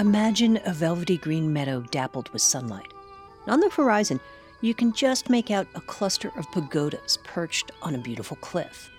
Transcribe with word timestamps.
Imagine 0.00 0.60
a 0.64 0.72
velvety 0.72 1.16
green 1.16 1.52
meadow 1.52 1.80
dappled 1.90 2.28
with 2.28 2.40
sunlight. 2.40 2.92
On 3.48 3.58
the 3.58 3.68
horizon, 3.68 4.20
you 4.60 4.72
can 4.72 4.92
just 4.92 5.28
make 5.28 5.50
out 5.50 5.66
a 5.74 5.80
cluster 5.80 6.30
of 6.36 6.48
pagodas 6.52 7.18
perched 7.24 7.72
on 7.82 7.96
a 7.96 7.98
beautiful 7.98 8.36
cliff. 8.36 8.90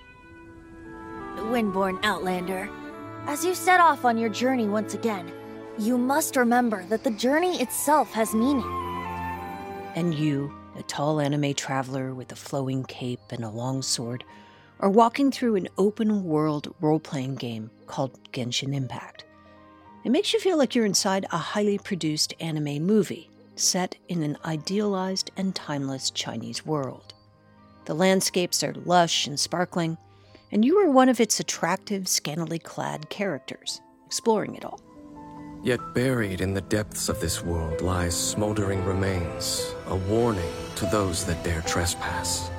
Windborn 1.38 2.04
Outlander, 2.04 2.70
as 3.28 3.46
you 3.46 3.56
set 3.56 3.80
off 3.80 4.04
on 4.04 4.18
your 4.18 4.28
journey 4.28 4.68
once 4.68 4.94
again, 4.94 5.32
you 5.78 5.98
must 5.98 6.36
remember 6.36 6.84
that 6.88 7.06
the 7.06 7.12
journey 7.12 7.62
itself 7.62 8.12
has 8.12 8.34
meaning. 8.34 8.70
And 9.96 10.14
you, 10.14 10.54
a 10.78 10.84
tall 10.84 11.22
anime 11.22 11.54
traveler 11.54 12.14
with 12.14 12.34
a 12.34 12.36
flowing 12.36 12.84
cape 12.84 13.22
and 13.30 13.46
a 13.46 13.50
long 13.50 13.82
sword, 13.82 14.26
are 14.82 14.90
walking 14.90 15.32
through 15.32 15.56
an 15.56 15.70
open 15.78 16.26
world 16.26 16.76
role 16.82 17.00
playing 17.00 17.36
game 17.36 17.72
called 17.88 18.20
Genshin 18.34 18.76
Impact. 18.76 19.24
It 20.04 20.12
makes 20.12 20.34
you 20.34 20.40
feel 20.40 20.58
like 20.58 20.76
you're 20.76 20.86
inside 20.86 21.26
a 21.32 21.38
highly 21.38 21.78
produced 21.78 22.34
anime 22.40 22.84
movie 22.86 23.30
set 23.56 23.96
in 24.08 24.24
an 24.24 24.38
idealized 24.46 25.32
and 25.36 25.54
timeless 25.54 26.10
Chinese 26.12 26.66
world. 26.66 27.14
The 27.86 27.94
landscapes 27.94 28.64
are 28.64 28.74
lush 28.86 29.28
and 29.28 29.40
sparkling, 29.40 29.98
and 30.52 30.64
you 30.64 30.78
are 30.78 30.90
one 30.90 31.10
of 31.10 31.20
its 31.20 31.40
attractive, 31.40 32.08
scantily 32.08 32.60
clad 32.60 33.10
characters, 33.10 33.82
exploring 34.06 34.56
it 34.56 34.64
all. 34.64 34.80
Yet 35.62 35.94
buried 35.94 36.40
in 36.40 36.54
the 36.54 36.62
depths 36.62 37.10
of 37.10 37.20
this 37.20 37.44
world 37.44 37.82
lies 37.82 38.16
smoldering 38.16 38.84
remains, 38.86 39.74
a 39.88 39.96
warning 39.96 40.54
to 40.76 40.86
those 40.86 41.26
that 41.26 41.44
dare 41.44 41.62
trespass. 41.62 42.50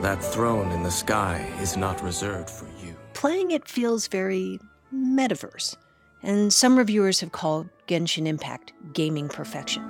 That 0.00 0.24
throne 0.24 0.72
in 0.72 0.82
the 0.82 0.90
sky 0.90 1.46
is 1.60 1.76
not 1.76 2.02
reserved 2.02 2.48
for 2.48 2.66
you. 2.82 2.96
Playing 3.12 3.50
it 3.50 3.68
feels 3.68 4.08
very 4.08 4.58
metaverse, 4.94 5.76
and 6.22 6.52
some 6.52 6.76
reviewers 6.76 7.20
have 7.20 7.32
called 7.32 7.68
Genshin 7.86 8.26
Impact 8.26 8.72
gaming 8.92 9.28
perfection. 9.28 9.82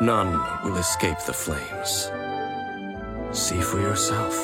None 0.00 0.32
will 0.64 0.76
escape 0.76 1.18
the 1.26 1.32
flames. 1.32 2.10
See 3.36 3.60
for 3.60 3.80
yourself. 3.80 4.34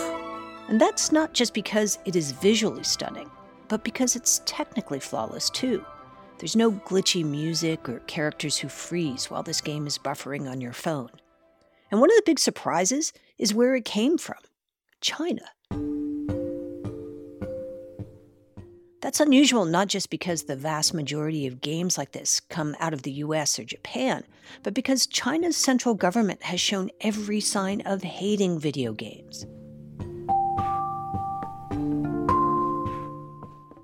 And 0.68 0.80
that's 0.80 1.12
not 1.12 1.34
just 1.34 1.54
because 1.54 1.98
it 2.04 2.16
is 2.16 2.32
visually 2.32 2.84
stunning, 2.84 3.30
but 3.68 3.84
because 3.84 4.16
it's 4.16 4.40
technically 4.44 5.00
flawless 5.00 5.50
too. 5.50 5.84
There's 6.38 6.56
no 6.56 6.72
glitchy 6.72 7.24
music 7.24 7.88
or 7.88 8.00
characters 8.00 8.58
who 8.58 8.68
freeze 8.68 9.30
while 9.30 9.42
this 9.42 9.60
game 9.60 9.86
is 9.86 9.98
buffering 9.98 10.50
on 10.50 10.60
your 10.60 10.72
phone. 10.72 11.10
And 11.90 12.00
one 12.00 12.10
of 12.10 12.16
the 12.16 12.22
big 12.26 12.38
surprises 12.38 13.12
is 13.38 13.54
where 13.54 13.74
it 13.74 13.84
came 13.84 14.18
from 14.18 14.38
China. 15.00 15.44
That's 19.02 19.18
unusual 19.18 19.64
not 19.64 19.88
just 19.88 20.10
because 20.10 20.44
the 20.44 20.54
vast 20.54 20.94
majority 20.94 21.48
of 21.48 21.60
games 21.60 21.98
like 21.98 22.12
this 22.12 22.38
come 22.38 22.76
out 22.78 22.92
of 22.94 23.02
the 23.02 23.10
US 23.14 23.58
or 23.58 23.64
Japan, 23.64 24.22
but 24.62 24.74
because 24.74 25.08
China's 25.08 25.56
central 25.56 25.96
government 25.96 26.44
has 26.44 26.60
shown 26.60 26.88
every 27.00 27.40
sign 27.40 27.80
of 27.80 28.04
hating 28.04 28.60
video 28.60 28.92
games. 28.92 29.44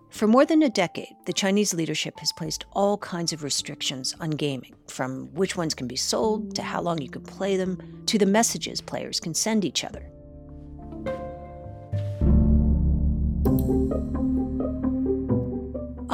For 0.08 0.28
more 0.28 0.46
than 0.46 0.62
a 0.62 0.68
decade, 0.68 1.16
the 1.26 1.32
Chinese 1.32 1.74
leadership 1.74 2.20
has 2.20 2.32
placed 2.32 2.66
all 2.72 2.96
kinds 2.98 3.32
of 3.32 3.42
restrictions 3.42 4.14
on 4.20 4.30
gaming, 4.30 4.74
from 4.86 5.34
which 5.34 5.56
ones 5.56 5.74
can 5.74 5.88
be 5.88 5.96
sold, 5.96 6.54
to 6.54 6.62
how 6.62 6.80
long 6.80 7.02
you 7.02 7.10
can 7.10 7.22
play 7.22 7.56
them, 7.56 8.04
to 8.06 8.18
the 8.18 8.26
messages 8.26 8.80
players 8.80 9.18
can 9.18 9.34
send 9.34 9.64
each 9.64 9.82
other. 9.82 10.10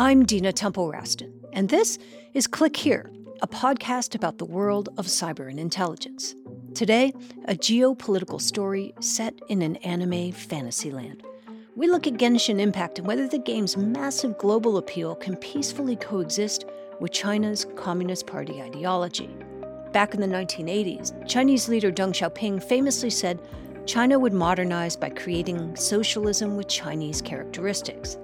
I'm 0.05 0.27
Dina 0.27 0.53
Temple 0.53 0.93
Raston, 0.93 1.33
and 1.55 1.71
this 1.71 1.99
is 2.35 2.47
Click 2.47 2.77
Here, 2.77 3.11
a 3.41 3.49
podcast 3.49 4.15
about 4.15 4.37
the 4.37 4.45
world 4.45 4.91
of 4.99 5.07
cyber 5.07 5.49
and 5.49 5.59
intelligence. 5.59 6.35
Today, 6.75 7.15
a 7.47 7.55
geopolitical 7.55 8.39
story 8.39 8.93
set 9.01 9.33
in 9.49 9.63
an 9.63 9.77
anime 9.77 10.33
fantasy 10.33 10.91
land. 10.91 11.23
We 11.75 11.87
look 11.87 12.07
at 12.07 12.19
Genshin 12.19 12.61
Impact 12.61 12.99
and 12.99 13.09
whether 13.09 13.27
the 13.27 13.39
game's 13.39 13.79
massive 13.79 14.37
global 14.37 14.77
appeal 14.77 15.15
can 15.15 15.37
peacefully 15.37 15.97
coexist 15.97 16.67
with 17.01 17.13
China's 17.13 17.65
Communist 17.75 18.27
Party 18.27 18.61
ideology. 18.61 19.35
Back 19.95 20.13
in 20.13 20.21
the 20.21 20.27
1980s, 20.27 21.27
Chinese 21.27 21.67
leader 21.71 21.91
Deng 21.91 22.13
Xiaoping 22.13 22.63
famously 22.63 23.09
said 23.09 23.41
China 23.87 24.19
would 24.19 24.35
modernize 24.35 24.99
by 24.99 25.09
creating 25.09 25.75
socialism 25.77 26.59
with 26.59 26.69
Chinese 26.69 27.23
characteristics. 27.23 28.19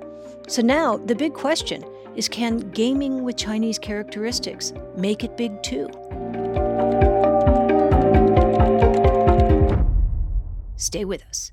So 0.51 0.63
now 0.63 0.97
the 0.97 1.15
big 1.15 1.33
question 1.33 1.85
is 2.17 2.29
can 2.29 2.59
gaming 2.73 3.23
with 3.23 3.37
Chinese 3.37 3.79
characteristics 3.79 4.73
make 4.97 5.23
it 5.23 5.37
big 5.37 5.63
too? 5.63 5.89
Stay 10.75 11.05
with 11.05 11.23
us. 11.29 11.53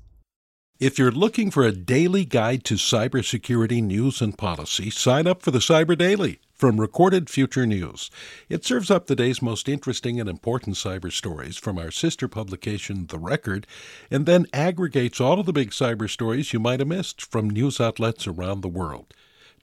If 0.80 0.98
you're 0.98 1.12
looking 1.12 1.52
for 1.52 1.62
a 1.62 1.70
daily 1.70 2.24
guide 2.24 2.64
to 2.64 2.74
cybersecurity 2.74 3.80
news 3.84 4.20
and 4.20 4.36
policy, 4.36 4.90
sign 4.90 5.28
up 5.28 5.42
for 5.42 5.52
the 5.52 5.60
Cyber 5.60 5.96
Daily 5.96 6.40
from 6.58 6.80
Recorded 6.80 7.30
Future 7.30 7.66
News. 7.66 8.10
It 8.48 8.64
serves 8.64 8.90
up 8.90 9.06
the 9.06 9.14
day's 9.14 9.40
most 9.40 9.68
interesting 9.68 10.18
and 10.18 10.28
important 10.28 10.74
cyber 10.74 11.12
stories 11.12 11.56
from 11.56 11.78
our 11.78 11.92
sister 11.92 12.26
publication, 12.26 13.06
The 13.06 13.18
Record, 13.18 13.66
and 14.10 14.26
then 14.26 14.46
aggregates 14.52 15.20
all 15.20 15.38
of 15.38 15.46
the 15.46 15.52
big 15.52 15.70
cyber 15.70 16.10
stories 16.10 16.52
you 16.52 16.58
might 16.58 16.80
have 16.80 16.88
missed 16.88 17.22
from 17.22 17.48
news 17.48 17.80
outlets 17.80 18.26
around 18.26 18.60
the 18.62 18.68
world. 18.68 19.14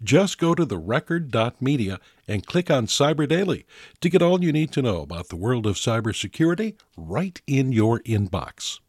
Just 0.01 0.37
go 0.37 0.55
to 0.55 0.65
therecord.media 0.65 1.99
and 2.27 2.45
click 2.45 2.71
on 2.71 2.87
Cyber 2.87 3.27
Daily 3.27 3.65
to 3.99 4.09
get 4.09 4.21
all 4.21 4.43
you 4.43 4.53
need 4.53 4.71
to 4.73 4.81
know 4.81 5.01
about 5.01 5.27
the 5.27 5.35
world 5.35 5.65
of 5.65 5.75
cybersecurity 5.75 6.75
right 6.95 7.41
in 7.45 7.73
your 7.73 7.99
inbox. 8.01 8.79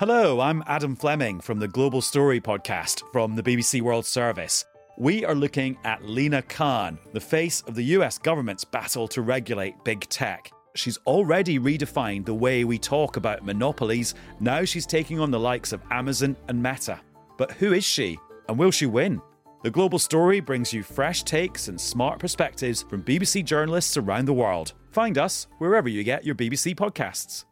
Hello, 0.00 0.40
I'm 0.40 0.64
Adam 0.66 0.96
Fleming 0.96 1.40
from 1.40 1.58
the 1.58 1.68
Global 1.68 2.00
Story 2.00 2.40
podcast 2.40 3.02
from 3.12 3.36
the 3.36 3.42
BBC 3.42 3.82
World 3.82 4.06
Service. 4.06 4.64
We 5.00 5.24
are 5.24 5.34
looking 5.34 5.78
at 5.82 6.04
Lina 6.04 6.42
Khan, 6.42 6.98
the 7.14 7.20
face 7.20 7.62
of 7.62 7.74
the 7.74 7.82
US 7.96 8.18
government's 8.18 8.66
battle 8.66 9.08
to 9.08 9.22
regulate 9.22 9.82
big 9.82 10.06
tech. 10.10 10.52
She's 10.74 10.98
already 11.06 11.58
redefined 11.58 12.26
the 12.26 12.34
way 12.34 12.64
we 12.64 12.76
talk 12.78 13.16
about 13.16 13.42
monopolies. 13.42 14.14
Now 14.40 14.62
she's 14.66 14.84
taking 14.84 15.18
on 15.18 15.30
the 15.30 15.40
likes 15.40 15.72
of 15.72 15.80
Amazon 15.90 16.36
and 16.48 16.62
Meta. 16.62 17.00
But 17.38 17.52
who 17.52 17.72
is 17.72 17.82
she? 17.82 18.18
And 18.50 18.58
will 18.58 18.70
she 18.70 18.84
win? 18.84 19.22
The 19.62 19.70
Global 19.70 19.98
Story 19.98 20.40
brings 20.40 20.70
you 20.70 20.82
fresh 20.82 21.22
takes 21.22 21.68
and 21.68 21.80
smart 21.80 22.18
perspectives 22.18 22.82
from 22.82 23.02
BBC 23.02 23.42
journalists 23.42 23.96
around 23.96 24.26
the 24.26 24.34
world. 24.34 24.74
Find 24.90 25.16
us 25.16 25.46
wherever 25.56 25.88
you 25.88 26.04
get 26.04 26.26
your 26.26 26.34
BBC 26.34 26.74
podcasts. 26.74 27.46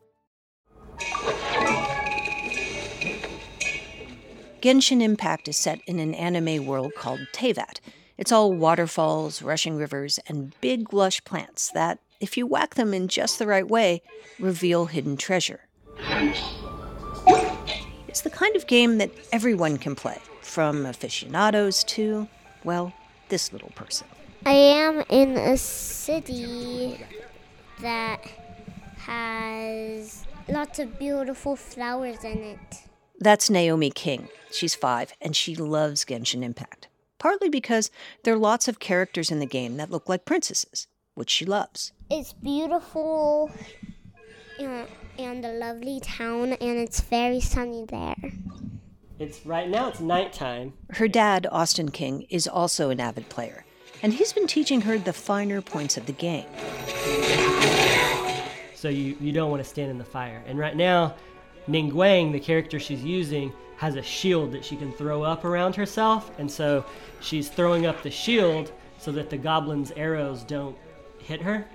Genshin 4.61 5.01
Impact 5.01 5.47
is 5.47 5.57
set 5.57 5.81
in 5.87 6.01
an 6.01 6.15
anime 6.15 6.67
world 6.67 6.93
called 6.97 7.21
Teyvat. 7.33 7.79
It's 8.17 8.33
all 8.33 8.53
waterfalls, 8.53 9.41
rushing 9.41 9.77
rivers, 9.77 10.19
and 10.27 10.53
big 10.61 10.93
lush 10.93 11.23
plants 11.23 11.71
that, 11.71 12.01
if 12.21 12.37
you 12.37 12.45
whack 12.45 12.75
them 12.75 12.93
in 12.93 13.07
just 13.07 13.39
the 13.39 13.47
right 13.47 13.69
way, 13.69 14.03
reveal 14.41 14.87
hidden 14.87 15.17
treasure. 15.17 15.61
It's 18.09 18.23
the 18.23 18.31
kind 18.31 18.57
of 18.57 18.67
game 18.67 18.99
that 18.99 19.13
everyone 19.31 19.77
can 19.79 19.95
play, 19.95 20.19
from 20.43 20.87
aficionados 20.87 21.85
to, 21.85 22.27
well, 22.65 22.93
this 23.29 23.53
little 23.53 23.71
person. 23.77 24.09
I 24.45 24.55
am 24.55 25.05
in 25.09 25.37
a 25.37 25.57
city 25.57 26.99
that 27.81 28.27
has 28.97 30.27
lots 30.49 30.81
of 30.81 30.99
beautiful 30.99 31.55
flowers 31.55 32.25
in 32.25 32.39
it. 32.39 32.88
That's 33.21 33.51
Naomi 33.51 33.91
King. 33.91 34.29
She's 34.53 34.77
five, 34.77 35.13
and 35.21 35.35
she 35.35 35.57
loves 35.57 36.05
Genshin 36.05 36.45
Impact. 36.45 36.87
Partly 37.19 37.49
because 37.49 37.91
there 38.23 38.35
are 38.35 38.39
lots 38.39 38.69
of 38.69 38.79
characters 38.79 39.33
in 39.33 39.41
the 39.41 39.47
game 39.47 39.77
that 39.77 39.91
look 39.91 40.09
like 40.09 40.25
princesses, 40.25 40.87
which 41.15 41.29
she 41.29 41.45
loves. 41.45 41.93
It's 42.11 42.33
beautiful 42.33 43.51
and, 44.61 44.87
and 45.19 45.45
a 45.45 45.53
lovely 45.53 45.99
town, 46.01 46.53
and 46.53 46.79
it's 46.79 47.01
very 47.01 47.41
sunny 47.41 47.85
there. 47.89 48.15
It's 49.19 49.45
right 49.45 49.69
now 49.69 49.89
it's 49.89 49.99
nighttime. 49.99 50.75
Her 50.91 51.09
dad, 51.09 51.49
Austin 51.51 51.91
King, 51.91 52.25
is 52.31 52.47
also 52.47 52.91
an 52.91 53.01
avid 53.01 53.29
player, 53.29 53.65
and 54.01 54.13
he's 54.13 54.33
been 54.33 54.47
teaching 54.47 54.83
her 54.83 54.97
the 54.97 55.13
finer 55.13 55.61
points 55.61 55.97
of 55.97 56.07
the 56.07 56.13
game. 56.13 56.47
So 58.77 58.89
you, 58.89 59.17
you 59.21 59.33
don't 59.33 59.51
want 59.51 59.61
to 59.61 59.69
stand 59.69 59.91
in 59.91 59.99
the 59.99 60.05
fire. 60.05 60.41
And 60.47 60.57
right 60.57 60.77
now, 60.77 61.17
Ningguang, 61.69 62.33
the 62.33 62.41
character 62.41 62.79
she's 62.81 63.05
using, 63.05 63.53
has 63.77 63.95
a 63.97 64.03
shield 64.03 64.53
that 64.53 64.65
she 64.65 64.75
can 64.77 64.91
throw 64.93 65.23
up 65.23 65.45
around 65.45 65.75
herself, 65.77 66.31
and 66.39 66.51
so 66.51 66.85
she's 67.21 67.49
throwing 67.49 67.87
up 67.87 68.03
the 68.03 68.11
shield 68.11 68.73
so 68.99 69.13
that 69.13 69.31
the 69.31 69.37
goblin's 69.37 69.93
arrows 69.93 70.43
don't 70.43 70.77
hit 71.19 71.41
her. 71.43 71.67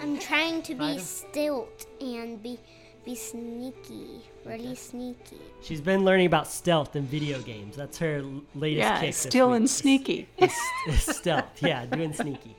I'm 0.00 0.18
trying 0.18 0.62
to 0.62 0.74
be 0.74 0.98
stilt 0.98 1.86
and 2.00 2.42
be 2.42 2.58
be 3.04 3.14
sneaky, 3.14 4.22
really 4.46 4.74
sneaky. 4.74 5.36
She's 5.62 5.82
been 5.82 6.06
learning 6.06 6.24
about 6.24 6.46
stealth 6.46 6.96
in 6.96 7.04
video 7.04 7.38
games. 7.42 7.76
That's 7.76 7.98
her 7.98 8.18
l- 8.24 8.40
latest 8.54 8.78
Yeah, 8.78 8.98
kick. 9.00 9.08
this 9.10 9.16
still 9.18 9.48
week. 9.50 9.56
and 9.56 9.68
sneaky. 9.70 10.28
Is- 10.38 10.54
is 10.88 11.02
stealth, 11.16 11.44
yeah, 11.62 11.84
doing 11.84 12.14
sneaky. 12.14 12.56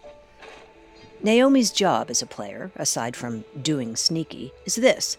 Naomi's 1.25 1.71
job 1.71 2.11
as 2.11 2.21
a 2.21 2.27
player, 2.27 2.71
aside 2.75 3.15
from 3.15 3.45
doing 3.59 3.95
sneaky, 3.95 4.53
is 4.63 4.75
this. 4.75 5.17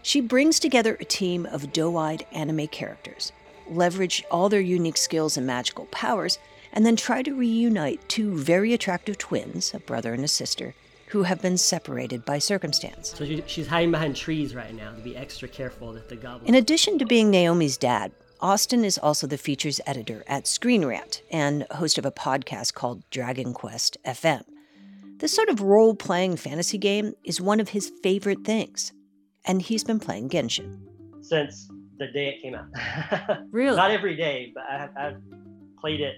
She 0.00 0.20
brings 0.20 0.60
together 0.60 0.96
a 1.00 1.04
team 1.04 1.44
of 1.46 1.72
doe 1.72 1.96
eyed 1.96 2.24
anime 2.30 2.68
characters, 2.68 3.32
leverage 3.68 4.22
all 4.30 4.48
their 4.48 4.60
unique 4.60 4.96
skills 4.96 5.36
and 5.36 5.44
magical 5.44 5.86
powers, 5.86 6.38
and 6.72 6.86
then 6.86 6.94
try 6.94 7.20
to 7.22 7.34
reunite 7.34 8.08
two 8.08 8.38
very 8.38 8.72
attractive 8.72 9.18
twins, 9.18 9.74
a 9.74 9.80
brother 9.80 10.14
and 10.14 10.22
a 10.24 10.28
sister, 10.28 10.72
who 11.08 11.24
have 11.24 11.42
been 11.42 11.58
separated 11.58 12.24
by 12.24 12.38
circumstance. 12.38 13.12
So 13.16 13.26
she, 13.26 13.42
she's 13.48 13.66
hiding 13.66 13.90
behind 13.90 14.14
trees 14.14 14.54
right 14.54 14.72
now 14.72 14.92
to 14.92 15.00
be 15.00 15.16
extra 15.16 15.48
careful 15.48 15.92
that 15.94 16.08
the 16.08 16.14
goblin. 16.14 16.46
In 16.46 16.54
addition 16.54 16.96
to 17.00 17.06
being 17.06 17.32
Naomi's 17.32 17.76
dad, 17.76 18.12
Austin 18.40 18.84
is 18.84 18.98
also 18.98 19.26
the 19.26 19.36
features 19.36 19.80
editor 19.84 20.22
at 20.28 20.46
Screen 20.46 20.84
Rant 20.84 21.22
and 21.28 21.66
host 21.72 21.98
of 21.98 22.06
a 22.06 22.12
podcast 22.12 22.74
called 22.74 23.02
Dragon 23.10 23.52
Quest 23.52 23.96
FM. 24.06 24.44
This 25.18 25.32
sort 25.34 25.48
of 25.48 25.60
role 25.60 25.94
playing 25.94 26.36
fantasy 26.36 26.78
game 26.78 27.14
is 27.24 27.40
one 27.40 27.60
of 27.60 27.68
his 27.70 27.90
favorite 28.02 28.44
things, 28.44 28.92
and 29.46 29.62
he's 29.62 29.84
been 29.84 30.00
playing 30.00 30.28
Genshin. 30.28 30.80
since 31.22 31.68
the 31.98 32.08
day 32.08 32.28
it 32.28 32.42
came 32.42 32.54
out. 32.54 32.66
Really? 33.52 33.76
Not 33.76 33.90
every 33.92 34.16
day, 34.16 34.50
but 34.54 34.64
I 34.68 34.78
have, 34.78 34.90
I've 34.96 35.16
played 35.80 36.00
it 36.00 36.16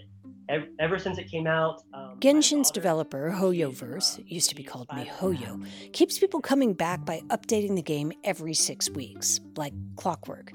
ev- 0.49 0.69
ever 0.81 0.99
since 0.99 1.19
it 1.19 1.31
came 1.31 1.47
out. 1.47 1.83
Um, 1.93 2.17
Genshin's 2.19 2.71
developer, 2.71 3.31
HoYoverse, 3.31 4.19
it 4.21 4.27
used 4.27 4.49
to 4.49 4.55
be 4.55 4.63
called 4.65 4.89
MiHoYo, 4.89 5.67
keeps 5.93 6.19
people 6.19 6.41
coming 6.41 6.73
back 6.73 7.05
by 7.05 7.21
updating 7.29 7.77
the 7.77 7.83
game 7.83 8.11
every 8.25 8.55
six 8.55 8.89
weeks, 8.89 9.41
like 9.57 9.75
clockwork. 9.97 10.53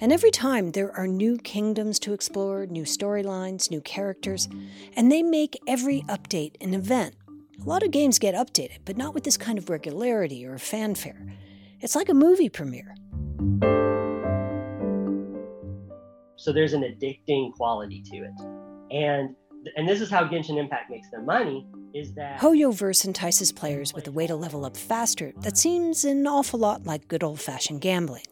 And 0.00 0.12
every 0.12 0.32
time 0.32 0.72
there 0.72 0.90
are 0.96 1.06
new 1.06 1.38
kingdoms 1.38 2.00
to 2.00 2.12
explore, 2.12 2.66
new 2.66 2.82
storylines, 2.84 3.70
new 3.70 3.80
characters, 3.82 4.48
and 4.96 5.12
they 5.12 5.22
make 5.22 5.56
every 5.68 6.02
update 6.08 6.56
an 6.60 6.74
event. 6.74 7.14
A 7.60 7.64
lot 7.64 7.82
of 7.82 7.90
games 7.90 8.18
get 8.18 8.34
updated, 8.34 8.78
but 8.84 8.96
not 8.96 9.14
with 9.14 9.24
this 9.24 9.36
kind 9.36 9.58
of 9.58 9.70
regularity 9.70 10.44
or 10.44 10.58
fanfare. 10.58 11.24
It's 11.80 11.94
like 11.94 12.08
a 12.08 12.14
movie 12.14 12.48
premiere. 12.48 12.94
So 16.36 16.52
there's 16.52 16.72
an 16.72 16.82
addicting 16.82 17.52
quality 17.52 18.02
to 18.10 18.16
it, 18.18 18.32
and 18.90 19.34
and 19.76 19.88
this 19.88 20.00
is 20.00 20.10
how 20.10 20.24
Genshin 20.24 20.58
Impact 20.58 20.90
makes 20.90 21.08
their 21.10 21.22
money 21.22 21.66
is 21.94 22.12
that 22.14 22.40
HoYoverse 22.40 23.06
entices 23.06 23.52
players 23.52 23.94
with 23.94 24.08
a 24.08 24.12
way 24.12 24.26
to 24.26 24.34
level 24.34 24.64
up 24.64 24.76
faster 24.76 25.32
that 25.38 25.56
seems 25.56 26.04
an 26.04 26.26
awful 26.26 26.58
lot 26.58 26.84
like 26.84 27.06
good 27.08 27.22
old 27.22 27.40
fashioned 27.40 27.80
gambling. 27.80 28.24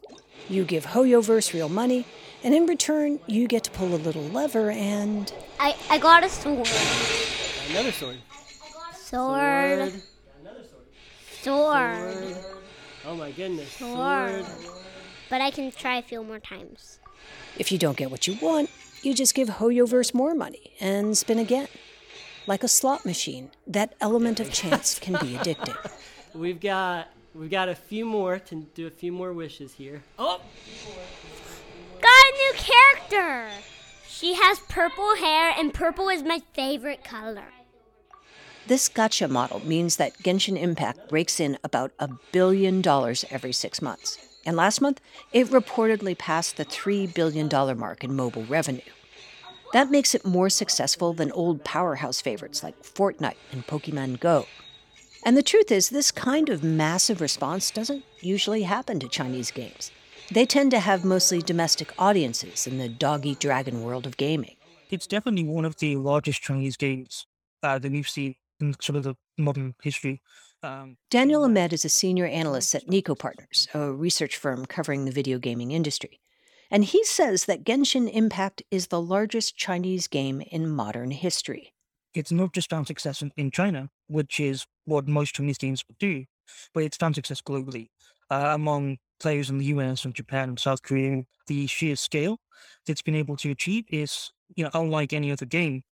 You 0.48 0.64
give 0.64 0.84
HoYoverse 0.84 1.54
real 1.54 1.68
money, 1.68 2.04
and 2.42 2.54
in 2.54 2.66
return, 2.66 3.20
you 3.28 3.46
get 3.46 3.64
to 3.64 3.70
pull 3.70 3.94
a 3.94 3.96
little 3.96 4.24
lever 4.24 4.70
and. 4.72 5.32
I, 5.60 5.76
I 5.88 5.98
got 5.98 6.24
a 6.24 6.28
sword. 6.28 6.68
Another 7.70 7.92
sword. 7.92 8.16
Sword. 9.12 9.92
Sword. 11.42 12.36
Oh 13.04 13.14
my 13.14 13.30
goodness. 13.32 13.70
Sword. 13.72 14.46
Sword. 14.46 14.74
But 15.28 15.42
I 15.42 15.50
can 15.50 15.70
try 15.70 15.98
a 15.98 16.02
few 16.02 16.24
more 16.24 16.38
times. 16.38 16.98
If 17.58 17.70
you 17.70 17.76
don't 17.76 17.98
get 17.98 18.10
what 18.10 18.26
you 18.26 18.38
want, 18.40 18.70
you 19.02 19.12
just 19.12 19.34
give 19.34 19.48
HoYoverse 19.48 20.14
more 20.14 20.34
money 20.34 20.72
and 20.80 21.18
spin 21.18 21.38
again. 21.38 21.68
Like 22.46 22.64
a 22.64 22.68
slot 22.68 23.04
machine, 23.04 23.50
that 23.66 23.94
element 24.00 24.40
of 24.40 24.50
chance 24.50 24.98
can 24.98 25.12
be 25.14 25.34
addicting. 25.36 25.76
We've 26.34 26.58
got 26.58 27.08
we've 27.34 27.50
got 27.50 27.68
a 27.68 27.74
few 27.74 28.06
more 28.06 28.38
to 28.38 28.54
do 28.74 28.86
a 28.86 28.90
few 28.90 29.12
more 29.12 29.34
wishes 29.34 29.74
here. 29.74 30.02
Oh, 30.18 30.40
Got 32.00 32.08
a 32.08 32.32
new 32.32 32.52
character! 32.56 33.50
She 34.08 34.32
has 34.34 34.58
purple 34.60 35.16
hair, 35.16 35.52
and 35.58 35.74
purple 35.74 36.08
is 36.08 36.22
my 36.22 36.40
favorite 36.54 37.04
color. 37.04 37.44
This 38.68 38.88
gacha 38.88 39.28
model 39.28 39.60
means 39.66 39.96
that 39.96 40.16
Genshin 40.22 40.56
Impact 40.56 41.10
rakes 41.10 41.40
in 41.40 41.58
about 41.64 41.90
a 41.98 42.08
billion 42.30 42.80
dollars 42.80 43.24
every 43.28 43.52
six 43.52 43.82
months. 43.82 44.18
And 44.46 44.56
last 44.56 44.80
month, 44.80 45.00
it 45.32 45.48
reportedly 45.48 46.16
passed 46.16 46.56
the 46.56 46.64
$3 46.64 47.12
billion 47.12 47.48
mark 47.78 48.04
in 48.04 48.14
mobile 48.14 48.44
revenue. 48.44 48.80
That 49.72 49.90
makes 49.90 50.14
it 50.14 50.24
more 50.24 50.48
successful 50.48 51.12
than 51.12 51.32
old 51.32 51.64
powerhouse 51.64 52.20
favorites 52.20 52.62
like 52.62 52.80
Fortnite 52.82 53.36
and 53.50 53.66
Pokemon 53.66 54.20
Go. 54.20 54.46
And 55.24 55.36
the 55.36 55.42
truth 55.42 55.72
is, 55.72 55.88
this 55.88 56.10
kind 56.12 56.48
of 56.48 56.62
massive 56.62 57.20
response 57.20 57.70
doesn't 57.70 58.04
usually 58.20 58.62
happen 58.62 59.00
to 59.00 59.08
Chinese 59.08 59.50
games. 59.50 59.90
They 60.30 60.46
tend 60.46 60.70
to 60.70 60.80
have 60.80 61.04
mostly 61.04 61.42
domestic 61.42 61.92
audiences 61.98 62.66
in 62.66 62.78
the 62.78 62.88
dog 62.88 63.26
eat 63.26 63.40
dragon 63.40 63.82
world 63.82 64.06
of 64.06 64.16
gaming. 64.16 64.56
it's 64.90 65.06
definitely 65.06 65.44
one 65.44 65.64
of 65.64 65.76
the 65.76 65.96
largest 65.96 66.42
Chinese 66.42 66.76
games 66.76 67.26
uh, 67.62 67.78
that 67.78 67.90
we've 67.90 68.08
seen 68.08 68.34
in 68.62 68.74
sort 68.80 68.96
of 68.96 69.02
the 69.02 69.16
modern 69.36 69.74
history. 69.82 70.22
Um, 70.62 70.96
Daniel 71.10 71.44
Ahmed 71.44 71.72
is 71.72 71.84
a 71.84 71.88
senior 71.90 72.26
analyst 72.26 72.74
at 72.74 72.86
Niko 72.86 73.18
Partners, 73.18 73.68
a 73.74 73.92
research 73.92 74.36
firm 74.36 74.64
covering 74.64 75.04
the 75.04 75.10
video 75.10 75.38
gaming 75.38 75.72
industry. 75.72 76.20
And 76.70 76.84
he 76.84 77.04
says 77.04 77.44
that 77.44 77.64
Genshin 77.64 78.10
Impact 78.10 78.62
is 78.70 78.86
the 78.86 79.00
largest 79.00 79.56
Chinese 79.56 80.06
game 80.06 80.40
in 80.40 80.70
modern 80.70 81.10
history. 81.10 81.74
it's 82.14 82.32
not 82.32 82.52
just 82.52 82.70
found 82.70 82.86
success 82.86 83.22
in, 83.22 83.32
in 83.36 83.50
China, 83.50 83.88
which 84.08 84.38
is 84.38 84.66
what 84.84 85.08
most 85.08 85.34
Chinese 85.34 85.58
games 85.58 85.84
would 85.88 85.98
do, 85.98 86.24
but 86.74 86.82
it's 86.84 86.96
found 86.96 87.14
success 87.14 87.40
globally 87.40 87.88
uh, 88.30 88.52
among 88.54 88.98
players 89.20 89.50
in 89.50 89.58
the 89.58 89.66
US 89.66 90.04
and 90.04 90.14
Japan 90.14 90.48
and 90.50 90.58
South 90.58 90.82
Korea. 90.82 91.22
The 91.46 91.66
sheer 91.66 91.96
scale 91.96 92.38
that 92.86 92.92
it's 92.92 93.02
been 93.02 93.14
able 93.14 93.36
to 93.38 93.50
achieve 93.50 93.84
is, 93.90 94.32
you 94.54 94.64
know, 94.64 94.70
unlike 94.74 95.12
any 95.12 95.30
other 95.32 95.46
game. 95.46 95.82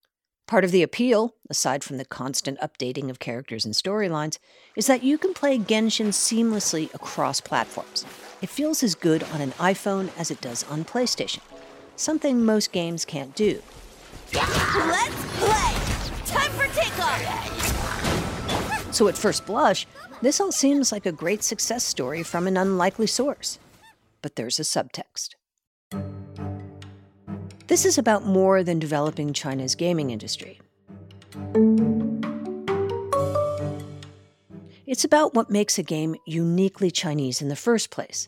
Part 0.51 0.65
of 0.65 0.73
the 0.73 0.83
appeal, 0.83 1.37
aside 1.49 1.85
from 1.85 1.97
the 1.97 2.05
constant 2.05 2.59
updating 2.59 3.09
of 3.09 3.21
characters 3.21 3.65
and 3.65 3.73
storylines, 3.73 4.39
is 4.75 4.89
that 4.89 5.05
you 5.05 5.17
can 5.17 5.33
play 5.33 5.57
Genshin 5.57 6.09
seamlessly 6.09 6.93
across 6.93 7.41
platforms. 7.41 8.05
It 8.43 8.49
feels 8.49 8.83
as 8.83 8.97
good 8.97 9.23
on 9.33 9.41
an 9.41 9.53
iPhone 9.53 10.11
as 10.19 10.29
it 10.29 10.41
does 10.41 10.65
on 10.65 10.85
PlayStation, 10.85 11.39
something 11.95 12.45
most 12.45 12.73
games 12.73 13.05
can't 13.05 13.33
do. 13.37 13.63
Let's 14.35 15.15
play! 15.39 15.73
Time 16.27 16.51
for 16.51 16.67
takeoff! 16.75 17.23
So, 18.93 19.07
at 19.07 19.17
first 19.17 19.47
blush, 19.47 19.87
this 20.21 20.41
all 20.41 20.51
seems 20.51 20.91
like 20.91 21.07
a 21.07 21.13
great 21.13 21.45
success 21.45 21.85
story 21.85 22.25
from 22.25 22.49
an 22.49 22.57
unlikely 22.57 23.07
source. 23.07 23.61
But 24.21 24.35
there's 24.35 24.59
a 24.59 24.63
subtext. 24.65 25.37
This 27.71 27.85
is 27.85 27.99
about 27.99 28.27
more 28.27 28.65
than 28.65 28.81
developing 28.81 29.33
China's 29.33 29.77
gaming 29.77 30.11
industry. 30.11 30.61
It's 34.87 35.05
about 35.05 35.35
what 35.35 35.51
makes 35.51 35.79
a 35.79 35.85
game 35.85 36.17
uniquely 36.27 36.91
Chinese 36.91 37.41
in 37.41 37.47
the 37.47 37.55
first 37.55 37.91
place. 37.91 38.27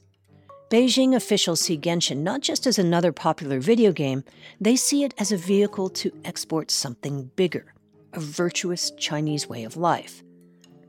Beijing 0.71 1.16
officials 1.16 1.61
see 1.61 1.76
Genshin 1.76 2.19
not 2.19 2.40
just 2.40 2.69
as 2.69 2.78
another 2.78 3.11
popular 3.11 3.59
video 3.59 3.90
game, 3.90 4.23
they 4.61 4.76
see 4.76 5.02
it 5.02 5.12
as 5.19 5.33
a 5.33 5.37
vehicle 5.37 5.88
to 5.88 6.12
export 6.25 6.71
something 6.71 7.28
bigger, 7.35 7.75
a 8.12 8.21
virtuous 8.21 8.93
Chinese 8.93 9.49
way 9.49 9.64
of 9.64 9.76
life. 9.76 10.23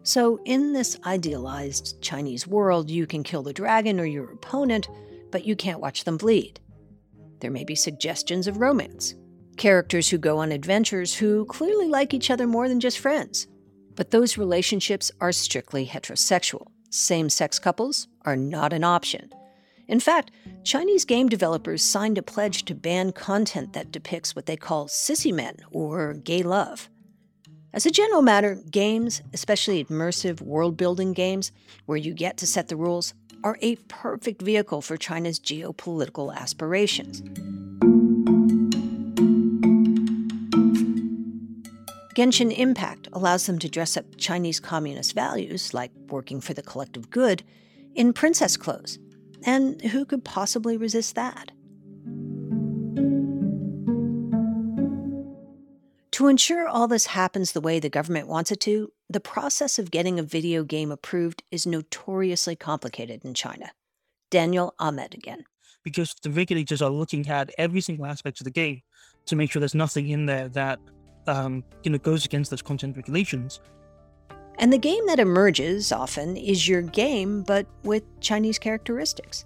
So, 0.04 0.40
in 0.46 0.74
this 0.74 1.00
idealized 1.08 2.00
Chinese 2.04 2.46
world, 2.46 2.92
you 2.92 3.08
can 3.08 3.24
kill 3.24 3.42
the 3.42 3.52
dragon 3.52 4.00
or 4.00 4.06
your 4.06 4.32
opponent, 4.32 4.90
but 5.32 5.44
you 5.44 5.56
can't 5.56 5.80
watch 5.80 6.04
them 6.04 6.18
bleed. 6.18 6.60
There 7.44 7.52
may 7.52 7.66
be 7.66 7.76
suggestions 7.76 8.48
of 8.48 8.62
romance, 8.62 9.16
characters 9.58 10.08
who 10.08 10.18
go 10.18 10.38
on 10.38 10.54
adventures 10.54 11.14
who 11.14 11.44
clearly 11.44 11.90
like 11.90 12.14
each 12.14 12.32
other 12.32 12.48
more 12.48 12.70
than 12.70 12.80
just 12.80 13.00
friends. 13.00 13.48
But 13.96 14.12
those 14.12 14.38
relationships 14.38 15.12
are 15.20 15.34
strictly 15.34 15.86
heterosexual. 15.86 16.68
Same 16.90 17.30
sex 17.30 17.60
couples 17.60 18.08
are 18.22 18.38
not 18.38 18.72
an 18.72 18.86
option. 18.86 19.30
In 19.90 20.00
fact, 20.00 20.32
Chinese 20.64 21.04
game 21.04 21.28
developers 21.28 21.84
signed 21.84 22.18
a 22.18 22.22
pledge 22.22 22.64
to 22.64 22.74
ban 22.74 23.12
content 23.12 23.74
that 23.74 23.92
depicts 23.92 24.38
what 24.38 24.46
they 24.46 24.56
call 24.56 24.88
sissy 24.88 25.34
men 25.34 25.58
or 25.70 26.14
gay 26.14 26.44
love. 26.44 26.90
As 27.74 27.86
a 27.86 27.92
general 27.92 28.22
matter, 28.22 28.62
games, 28.72 29.22
especially 29.34 29.84
immersive 29.84 30.40
world 30.40 30.78
building 30.78 31.12
games 31.12 31.52
where 31.88 31.98
you 31.98 32.14
get 32.14 32.38
to 32.38 32.48
set 32.48 32.70
the 32.70 32.78
rules, 32.78 33.14
are 33.44 33.58
a 33.62 33.76
perfect 33.88 34.42
vehicle 34.42 34.82
for 34.82 34.98
China's 34.98 35.40
geopolitical 35.40 36.34
aspirations. 36.36 37.22
Genshin 42.16 42.56
Impact 42.56 43.08
allows 43.12 43.48
them 43.48 43.58
to 43.60 43.68
dress 43.68 43.98
up 43.98 44.06
Chinese 44.18 44.60
communist 44.60 45.16
values, 45.16 45.74
like 45.74 45.92
working 46.10 46.40
for 46.42 46.54
the 46.54 46.62
collective 46.62 47.10
good, 47.10 47.44
in 47.96 48.14
princess 48.14 48.56
clothes. 48.56 49.00
And 49.46 49.82
who 49.82 50.06
could 50.06 50.24
possibly 50.24 50.78
resist 50.78 51.16
that? 51.16 51.52
To 56.12 56.28
ensure 56.28 56.68
all 56.68 56.88
this 56.88 57.08
happens 57.08 57.52
the 57.52 57.62
way 57.62 57.80
the 57.80 57.90
government 57.90 58.28
wants 58.28 58.52
it 58.52 58.60
to, 58.62 58.92
the 59.14 59.20
process 59.20 59.78
of 59.78 59.92
getting 59.92 60.20
a 60.20 60.24
video 60.24 60.64
game 60.64 60.92
approved 60.92 61.44
is 61.52 61.68
notoriously 61.68 62.56
complicated 62.56 63.24
in 63.24 63.36
China. 63.36 63.72
Daniel 64.32 64.74
Ahmed 64.80 65.14
again. 65.14 65.46
Because 65.84 66.16
the 66.24 66.32
regulators 66.32 66.82
are 66.82 66.90
looking 66.90 67.28
at 67.30 67.52
every 67.60 67.82
single 67.82 68.08
aspect 68.08 68.42
of 68.42 68.46
the 68.46 68.52
game 68.52 68.82
to 69.28 69.36
make 69.36 69.52
sure 69.52 69.60
there's 69.60 69.76
nothing 69.76 70.10
in 70.10 70.26
there 70.26 70.50
that 70.50 70.80
um, 71.28 71.64
you 71.84 71.92
know 71.92 72.00
goes 72.00 72.26
against 72.26 72.50
those 72.50 72.64
content 72.64 72.98
regulations. 72.98 73.60
And 74.58 74.74
the 74.74 74.78
game 74.78 75.06
that 75.08 75.20
emerges 75.20 75.92
often 75.92 76.36
is 76.36 76.68
your 76.68 76.82
game, 76.82 77.44
but 77.44 77.68
with 77.84 78.04
Chinese 78.20 78.58
characteristics. 78.58 79.44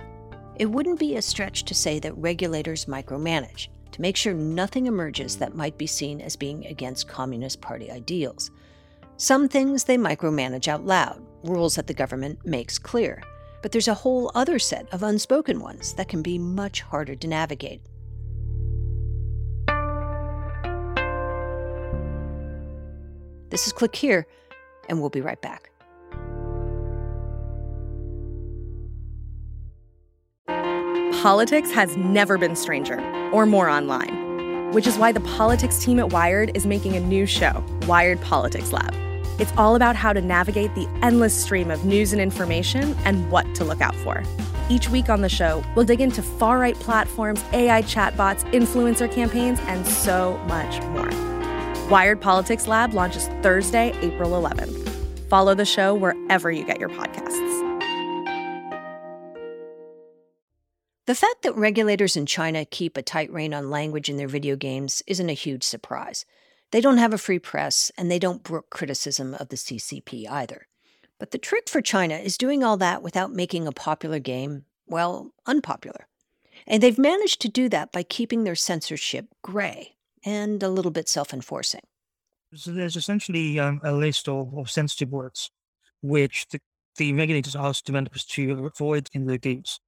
It 0.56 0.68
wouldn't 0.68 1.00
be 1.00 1.16
a 1.16 1.22
stretch 1.22 1.64
to 1.64 1.76
say 1.76 2.00
that 2.00 2.18
regulators 2.18 2.86
micromanage 2.86 3.68
to 3.92 4.02
make 4.02 4.16
sure 4.16 4.34
nothing 4.34 4.88
emerges 4.88 5.38
that 5.38 5.56
might 5.56 5.78
be 5.78 5.88
seen 5.88 6.22
as 6.22 6.36
being 6.36 6.66
against 6.68 7.08
Communist 7.08 7.62
Party 7.62 7.92
ideals. 7.92 8.52
Some 9.20 9.50
things 9.50 9.86
they 9.86 9.98
micromanage 9.98 10.68
out 10.68 10.86
loud, 10.86 11.20
rules 11.44 11.74
that 11.74 11.88
the 11.88 11.94
government 11.96 12.46
makes 12.46 12.78
clear. 12.78 13.24
But 13.64 13.72
there's 13.72 13.88
a 13.88 13.96
whole 13.96 14.30
other 14.36 14.60
set 14.60 14.88
of 14.94 15.02
unspoken 15.02 15.60
ones 15.60 15.94
that 15.94 16.08
can 16.08 16.22
be 16.22 16.38
much 16.38 16.82
harder 16.82 17.16
to 17.16 17.28
navigate. 17.28 17.82
This 23.50 23.66
is 23.66 23.74
Click 23.74 23.96
Here, 23.96 24.28
and 24.88 25.00
we'll 25.00 25.10
be 25.10 25.22
right 25.22 25.42
back. 25.42 25.72
Politics 31.24 31.72
has 31.72 31.98
never 31.98 32.38
been 32.38 32.56
stranger 32.56 33.00
or 33.32 33.48
more 33.48 33.68
online, 33.68 34.72
which 34.74 34.86
is 34.86 34.96
why 35.00 35.12
the 35.12 35.22
politics 35.22 35.80
team 35.84 35.98
at 36.00 36.14
Wired 36.14 36.56
is 36.56 36.68
making 36.68 36.96
a 36.96 37.00
new 37.00 37.26
show, 37.26 37.66
Wired 37.88 38.22
Politics 38.22 38.72
Lab. 38.72 38.94
It's 39.40 39.54
all 39.56 39.76
about 39.76 39.96
how 39.96 40.14
to 40.14 40.22
navigate 40.22 40.74
the 40.74 40.88
endless 41.04 41.40
stream 41.40 41.70
of 41.70 41.86
news 41.86 42.12
and 42.12 42.22
information 42.22 42.96
and 43.06 43.30
what 43.32 43.54
to 43.56 43.64
look 43.64 43.82
out 43.82 43.96
for. 43.98 44.24
Each 44.70 44.90
week 44.90 45.10
on 45.10 45.22
the 45.22 45.30
show, 45.30 45.64
we'll 45.76 45.86
dig 45.86 46.02
into 46.02 46.22
far 46.22 46.58
right 46.60 46.76
platforms, 46.76 47.44
AI 47.54 47.84
chatbots, 47.84 48.44
influencer 48.52 49.12
campaigns, 49.12 49.60
and 49.68 49.86
so 49.86 50.38
much 50.48 50.82
more. 50.88 51.10
Wired 51.90 52.20
Politics 52.20 52.68
Lab 52.68 52.94
launches 52.94 53.28
Thursday, 53.42 53.96
April 54.02 54.32
11th. 54.32 54.90
Follow 55.30 55.54
the 55.54 55.66
show 55.66 55.94
wherever 55.94 56.52
you 56.52 56.66
get 56.66 56.80
your 56.80 56.90
podcasts. 56.90 57.38
The 61.06 61.16
fact 61.16 61.44
that 61.44 61.56
regulators 61.56 62.18
in 62.18 62.26
China 62.26 62.66
keep 62.66 62.98
a 62.98 63.02
tight 63.02 63.32
rein 63.32 63.54
on 63.54 63.70
language 63.70 64.10
in 64.10 64.18
their 64.18 64.28
video 64.28 64.58
games 64.58 65.02
isn't 65.08 65.30
a 65.30 65.34
huge 65.34 65.64
surprise. 65.64 66.26
They 66.72 66.82
don't 66.82 66.98
have 66.98 67.14
a 67.14 67.18
free 67.18 67.40
press, 67.40 67.92
and 67.98 68.12
they 68.12 68.20
don't 68.20 68.44
brook 68.44 68.70
criticism 68.70 69.34
of 69.36 69.50
the 69.50 69.56
CCP 69.56 70.30
either. 70.30 70.68
But 71.20 71.32
the 71.32 71.38
trick 71.38 71.70
for 71.70 71.82
China 71.82 72.16
is 72.16 72.38
doing 72.38 72.64
all 72.64 72.78
that 72.78 73.02
without 73.02 73.32
making 73.32 73.68
a 73.68 73.72
popular 73.72 74.20
game, 74.20 74.66
well, 74.86 75.32
unpopular. 75.46 76.08
And 76.66 76.84
they've 76.84 76.98
managed 76.98 77.42
to 77.42 77.50
do 77.50 77.70
that 77.70 77.92
by 77.92 78.04
keeping 78.04 78.44
their 78.44 78.56
censorship 78.56 79.28
gray 79.42 79.96
and 80.26 80.62
a 80.62 80.70
little 80.70 80.92
bit 80.92 81.08
self 81.08 81.34
enforcing. 81.34 81.82
So 82.54 82.72
there's 82.72 82.96
essentially 82.96 83.60
um, 83.60 83.82
a 83.84 83.94
list 83.94 84.28
of, 84.28 84.54
of 84.58 84.70
sensitive 84.70 85.10
words 85.10 85.50
which 86.02 86.48
the, 86.50 86.60
the 86.98 87.14
regulators 87.14 87.56
ask 87.56 87.84
developers 87.84 88.24
to 88.24 88.66
avoid 88.66 89.10
in 89.14 89.26
their 89.26 89.38
games. 89.38 89.80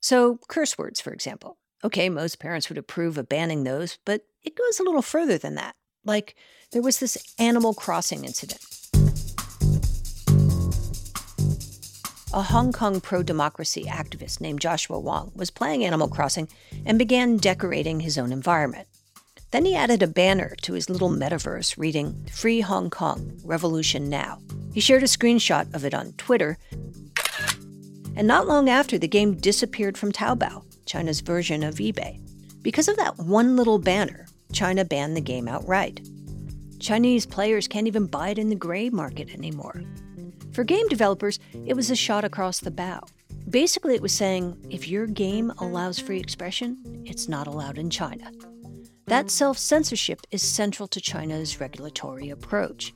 So, 0.00 0.38
curse 0.48 0.78
words, 0.78 1.00
for 1.00 1.12
example. 1.12 1.58
Okay, 1.84 2.08
most 2.08 2.38
parents 2.38 2.68
would 2.68 2.78
approve 2.78 3.18
of 3.18 3.28
banning 3.28 3.64
those, 3.64 3.98
but 4.04 4.22
it 4.42 4.56
goes 4.56 4.80
a 4.80 4.82
little 4.82 5.02
further 5.02 5.38
than 5.38 5.54
that. 5.56 5.74
Like, 6.08 6.34
there 6.72 6.80
was 6.80 7.00
this 7.00 7.18
Animal 7.38 7.74
Crossing 7.74 8.24
incident. 8.24 8.64
A 12.32 12.40
Hong 12.40 12.72
Kong 12.72 13.02
pro 13.02 13.22
democracy 13.22 13.84
activist 13.84 14.40
named 14.40 14.62
Joshua 14.62 14.98
Wong 14.98 15.32
was 15.34 15.50
playing 15.50 15.84
Animal 15.84 16.08
Crossing 16.08 16.48
and 16.86 16.98
began 16.98 17.36
decorating 17.36 18.00
his 18.00 18.16
own 18.16 18.32
environment. 18.32 18.88
Then 19.50 19.66
he 19.66 19.76
added 19.76 20.02
a 20.02 20.06
banner 20.06 20.54
to 20.62 20.72
his 20.72 20.88
little 20.88 21.10
metaverse 21.10 21.76
reading, 21.76 22.26
Free 22.32 22.62
Hong 22.62 22.88
Kong, 22.88 23.38
Revolution 23.44 24.08
Now. 24.08 24.38
He 24.72 24.80
shared 24.80 25.02
a 25.02 25.06
screenshot 25.06 25.74
of 25.74 25.84
it 25.84 25.92
on 25.92 26.12
Twitter, 26.12 26.56
and 28.16 28.26
not 28.26 28.46
long 28.46 28.70
after, 28.70 28.96
the 28.96 29.08
game 29.08 29.34
disappeared 29.34 29.98
from 29.98 30.12
Taobao, 30.12 30.64
China's 30.86 31.20
version 31.20 31.62
of 31.62 31.74
eBay. 31.74 32.18
Because 32.62 32.88
of 32.88 32.96
that 32.96 33.18
one 33.18 33.56
little 33.56 33.78
banner, 33.78 34.27
China 34.52 34.84
banned 34.84 35.16
the 35.16 35.20
game 35.20 35.48
outright. 35.48 36.00
Chinese 36.78 37.26
players 37.26 37.66
can't 37.68 37.86
even 37.86 38.06
buy 38.06 38.30
it 38.30 38.38
in 38.38 38.48
the 38.48 38.54
gray 38.54 38.88
market 38.90 39.30
anymore. 39.30 39.82
For 40.52 40.64
game 40.64 40.88
developers, 40.88 41.38
it 41.66 41.74
was 41.74 41.90
a 41.90 41.96
shot 41.96 42.24
across 42.24 42.60
the 42.60 42.70
bow. 42.70 43.00
Basically, 43.50 43.94
it 43.94 44.02
was 44.02 44.12
saying 44.12 44.56
if 44.70 44.88
your 44.88 45.06
game 45.06 45.52
allows 45.58 45.98
free 45.98 46.18
expression, 46.18 47.02
it's 47.04 47.28
not 47.28 47.46
allowed 47.46 47.78
in 47.78 47.90
China. 47.90 48.30
That 49.06 49.30
self 49.30 49.56
censorship 49.56 50.26
is 50.30 50.42
central 50.42 50.86
to 50.88 51.00
China's 51.00 51.60
regulatory 51.60 52.28
approach. 52.28 52.92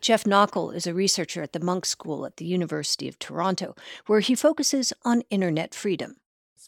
Jeff 0.00 0.24
Knockel 0.24 0.74
is 0.74 0.86
a 0.86 0.94
researcher 0.94 1.42
at 1.42 1.52
the 1.52 1.60
Munk 1.60 1.84
School 1.84 2.24
at 2.24 2.36
the 2.36 2.44
University 2.44 3.08
of 3.08 3.18
Toronto, 3.18 3.74
where 4.06 4.20
he 4.20 4.34
focuses 4.34 4.92
on 5.04 5.22
internet 5.30 5.74
freedom. 5.74 6.16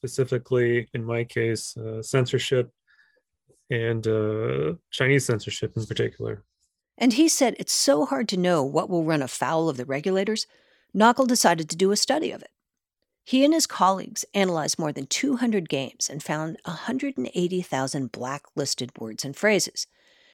Specifically, 0.02 0.88
in 0.94 1.04
my 1.04 1.23
case, 1.23 1.76
uh, 1.76 2.02
censorship 2.02 2.73
and 3.71 4.04
uh, 4.09 4.75
Chinese 4.90 5.25
censorship 5.26 5.76
in 5.76 5.87
particular. 5.87 6.42
And 6.99 7.12
he 7.12 7.28
said 7.28 7.54
it's 7.56 7.73
so 7.73 8.04
hard 8.04 8.28
to 8.30 8.37
know 8.37 8.64
what 8.64 8.90
will 8.90 9.04
run 9.04 9.23
afoul 9.23 9.68
of 9.68 9.76
the 9.76 9.85
regulators, 9.85 10.49
Knockel 10.92 11.26
decided 11.26 11.71
to 11.71 11.76
do 11.76 11.92
a 11.92 11.97
study 11.97 12.32
of 12.32 12.42
it. 12.42 12.50
He 13.25 13.44
and 13.44 13.54
his 13.54 13.68
colleagues 13.68 14.25
analyzed 14.35 14.78
more 14.78 14.92
than 14.92 15.06
200 15.06 15.68
games 15.68 16.11
and 16.11 16.21
found 16.21 16.59
180,000 16.64 18.12
blacklisted 18.12 18.90
words 18.99 19.25
and 19.25 19.37
phrases. 19.37 19.87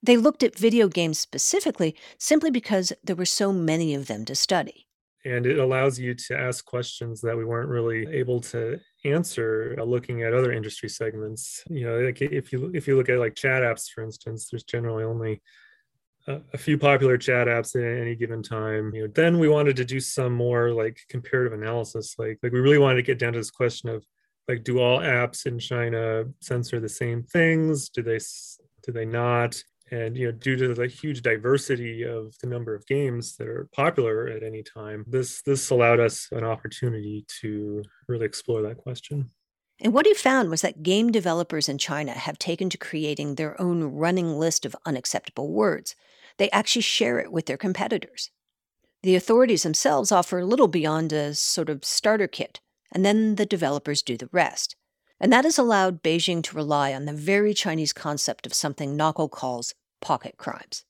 They 0.03 0.17
looked 0.17 0.43
at 0.43 0.57
video 0.57 0.89
games 0.89 1.19
specifically 1.19 1.95
simply 2.17 2.51
because 2.51 2.93
there 3.05 3.17
were 3.17 3.27
so 3.27 3.53
many 3.53 3.95
of 3.95 4.07
them 4.07 4.25
to 4.25 4.35
study. 4.35 4.88
And 5.29 5.47
it 5.47 5.59
allows 5.59 5.99
you 5.99 6.15
to 6.15 6.39
ask 6.39 6.65
questions 6.65 7.21
that 7.21 7.37
we 7.37 7.45
weren't 7.45 7.69
really 7.69 8.07
able 8.17 8.41
to 8.41 8.81
answer 9.05 9.77
uh, 9.79 9.85
looking 9.85 10.23
at 10.23 10.35
other 10.35 10.53
industry 10.53 10.89
segments. 10.89 11.63
You 11.69 11.87
know, 11.87 11.99
like 12.01 12.21
if 12.23 12.53
you 12.53 12.71
if 12.75 12.89
you 12.89 12.97
look 12.97 13.09
at 13.09 13.19
like 13.19 13.35
chat 13.35 13.63
apps, 13.63 13.91
for 13.91 14.03
instance, 14.03 14.49
there's 14.51 14.65
generally 14.65 15.05
only 15.05 15.43
a 16.53 16.59
few 16.59 16.77
popular 16.77 17.17
chat 17.17 17.47
apps 17.47 17.75
at 17.75 18.03
any 18.03 18.15
given 18.15 18.43
time. 18.43 18.95
You 18.95 19.03
know, 19.03 19.13
then 19.15 19.39
we 19.39 19.49
wanted 19.49 19.77
to 19.77 19.85
do 19.85 20.01
some 20.01 20.35
more 20.35 20.71
like 20.73 21.01
comparative 21.09 21.59
analysis. 21.59 22.17
Like, 22.19 22.39
like 22.43 22.53
we 22.53 22.61
really 22.61 22.79
wanted 22.79 22.97
to 22.97 23.03
get 23.03 23.19
down 23.19 23.33
to 23.33 23.39
this 23.39 23.51
question 23.51 23.89
of 23.89 24.05
like, 24.47 24.65
do 24.65 24.81
all 24.81 25.01
apps 25.01 25.47
in 25.47 25.59
China 25.59 26.25
censor 26.41 26.81
the 26.81 26.89
same 26.89 27.23
things? 27.23 27.89
Do 27.89 28.03
they 28.03 28.19
do 28.83 28.93
they 28.93 29.05
not? 29.05 29.63
And 29.91 30.17
you 30.17 30.27
know, 30.27 30.33
due 30.33 30.57
to 30.57 30.75
the 30.75 30.87
huge 30.87 31.23
diversity 31.23 32.03
of 32.03 32.35
the 32.41 32.47
number 32.47 32.75
of 32.75 32.87
games 32.87 33.37
that 33.37 33.49
are 33.49 33.69
popular 33.75 34.29
at 34.29 34.43
any 34.43 34.63
time, 34.63 35.05
this 35.07 35.43
this 35.43 35.71
allowed 35.71 36.01
us 36.01 36.29
an 36.33 36.45
opportunity 36.45 37.25
to 37.41 37.83
really 38.07 38.27
explore 38.27 38.63
that 38.63 38.79
question. 38.79 39.31
And 39.81 39.95
what 39.95 40.07
he 40.07 40.15
found 40.15 40.51
was 40.51 40.63
that 40.63 40.83
game 40.83 41.13
developers 41.13 41.69
in 41.69 41.79
China 41.79 42.13
have 42.13 42.39
taken 42.39 42.69
to 42.71 42.79
creating 42.79 43.37
their 43.37 43.61
own 43.61 43.85
running 43.85 44.39
list 44.39 44.67
of 44.67 44.75
unacceptable 44.85 45.53
words 45.53 45.95
they 46.39 46.51
actually 46.51 46.83
share 46.83 47.19
it 47.19 47.31
with 47.31 47.47
their 47.47 47.57
competitors. 47.57 48.31
The 49.03 49.15
authorities 49.15 49.65
themselves 49.65 50.11
offer 50.11 50.45
little 50.45 50.69
beyond 50.69 51.13
a 51.13 51.35
sort 51.35 51.69
of 51.69 51.85
starter 51.85 52.27
kit, 52.27 52.61
and 52.91 53.05
then 53.05 53.35
the 53.35 53.47
developers 53.47 54.03
do 54.03 54.17
the 54.17 54.29
rest. 54.33 54.75
And 55.21 55.33
that 55.33 55.45
has 55.45 55.59
allowed 55.59 56.03
Beijing 56.03 56.43
to 56.45 56.57
rely 56.57 56.93
on 56.95 57.05
the 57.05 57.13
very 57.13 57.53
Chinese 57.53 57.93
concept 57.93 58.47
of 58.47 58.55
something 58.55 58.97
Knockel 58.97 59.31
calls 59.31 59.75
pocket 60.01 60.37
crimes. 60.37 60.85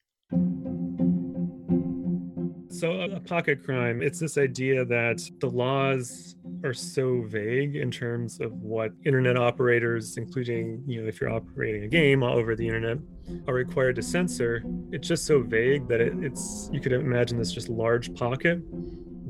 So, 2.71 3.01
uh, 3.01 3.09
a 3.17 3.21
pocket 3.21 3.65
crime, 3.65 4.03
it's 4.03 4.21
this 4.21 4.37
idea 4.37 4.85
that 4.85 5.21
the 5.41 5.49
laws 5.49 6.37
are 6.63 6.75
so 6.75 7.23
vague 7.23 7.77
in 7.77 7.91
terms 7.91 8.41
of 8.41 8.53
what 8.53 8.93
internet 9.07 9.37
operators, 9.39 10.19
including, 10.19 10.85
you 10.87 11.01
know, 11.01 11.09
if 11.09 11.21
you're 11.21 11.31
operating 11.31 11.85
a 11.85 11.89
game 11.89 12.23
all 12.23 12.37
over 12.37 12.55
the 12.55 12.67
internet, 12.67 12.99
are 13.47 13.55
required 13.55 13.97
to 13.97 14.03
censor. 14.03 14.63
It's 14.93 15.09
just 15.09 15.25
so 15.25 15.41
vague 15.41 15.89
that 15.89 16.01
it, 16.01 16.13
it's, 16.23 16.69
you 16.73 16.81
could 16.81 16.93
imagine 16.93 17.39
this 17.39 17.53
just 17.53 17.69
large 17.69 18.15
pocket 18.15 18.61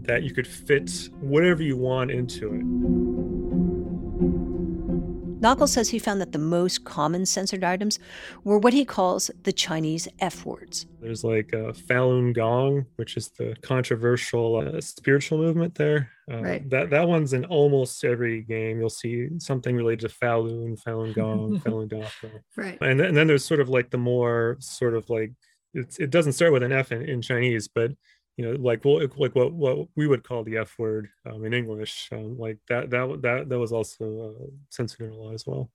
that 0.03 0.25
you 0.25 0.35
could 0.35 0.47
fit 0.47 1.09
whatever 1.21 1.63
you 1.63 1.77
want 1.77 2.11
into 2.11 2.55
it. 2.55 3.38
Knockel 5.41 5.69
says 5.69 5.89
he 5.89 6.01
found 6.01 6.21
that 6.21 6.33
the 6.33 6.39
most 6.39 6.85
common 6.85 7.25
censored 7.25 7.63
items 7.63 8.01
were 8.43 8.59
what 8.59 8.73
he 8.73 8.85
calls 8.85 9.31
the 9.45 9.53
Chinese 9.53 10.09
F 10.19 10.45
words. 10.45 10.87
There's 11.01 11.23
like 11.23 11.55
uh, 11.55 11.73
Falun 11.73 12.35
Gong, 12.35 12.87
which 12.97 13.17
is 13.17 13.29
the 13.39 13.55
controversial 13.63 14.57
uh, 14.57 14.81
spiritual 14.81 15.39
movement 15.39 15.77
there. 15.77 16.11
Uh, 16.31 16.43
right. 16.43 16.71
That 16.71 16.91
that 16.91 17.07
one's 17.07 17.35
in 17.35 17.45
almost 17.45 18.05
every 18.05 18.43
game. 18.43 18.81
You'll 18.81 18.91
see 18.91 19.29
something 19.39 19.77
related 19.77 20.09
to 20.09 20.15
Falun, 20.17 20.83
Falun 20.83 21.15
Gong, 21.15 21.61
Falun 21.65 21.89
Dafa. 21.89 22.31
Right. 22.57 22.79
And, 22.81 22.99
th- 22.99 23.09
and 23.09 23.17
then 23.17 23.29
there's 23.29 23.45
sort 23.45 23.61
of 23.61 23.69
like 23.69 23.91
the 23.91 23.99
more 23.99 24.57
sort 24.59 24.95
of 24.95 25.09
like 25.09 25.33
it's, 25.75 25.99
it 25.99 26.11
doesn't 26.11 26.33
start 26.33 26.53
with 26.53 26.63
an 26.65 26.73
F 26.73 26.91
in, 26.91 27.03
in 27.03 27.23
Chinese, 27.23 27.69
but 27.69 27.93
you 28.39 28.45
know, 28.45 28.53
like 28.53 28.85
well, 28.85 29.01
like 29.17 29.35
what 29.35 29.53
what 29.53 29.89
we 29.97 30.07
would 30.07 30.23
call 30.23 30.45
the 30.45 30.59
F 30.59 30.79
word 30.79 31.09
um, 31.29 31.45
in 31.45 31.53
English, 31.53 32.09
um, 32.13 32.39
like 32.39 32.59
that 32.69 32.89
that 32.91 33.21
that 33.23 33.49
that 33.49 33.59
was 33.59 33.73
also 33.73 34.37
uh, 34.41 34.47
censored 34.71 35.09
in 35.09 35.13
a 35.13 35.17
law 35.17 35.33
as 35.33 35.45
well. 35.45 35.69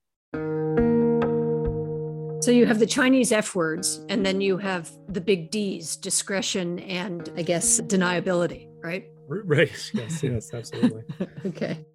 So 2.41 2.51
you 2.51 2.65
have 2.65 2.79
the 2.79 2.87
Chinese 2.87 3.33
F 3.33 3.53
words, 3.53 4.05
and 4.07 4.25
then 4.25 4.39
you 4.39 4.57
have 4.57 4.89
the 5.09 5.19
big 5.19 5.51
D's, 5.51 5.97
discretion 5.97 6.79
and 6.79 7.29
I 7.35 7.41
guess 7.41 7.81
deniability, 7.81 8.69
right? 8.81 9.05
Right. 9.27 9.71
Yes. 9.93 10.23
Yes. 10.23 10.53
Absolutely. 10.53 11.03
okay. 11.45 11.85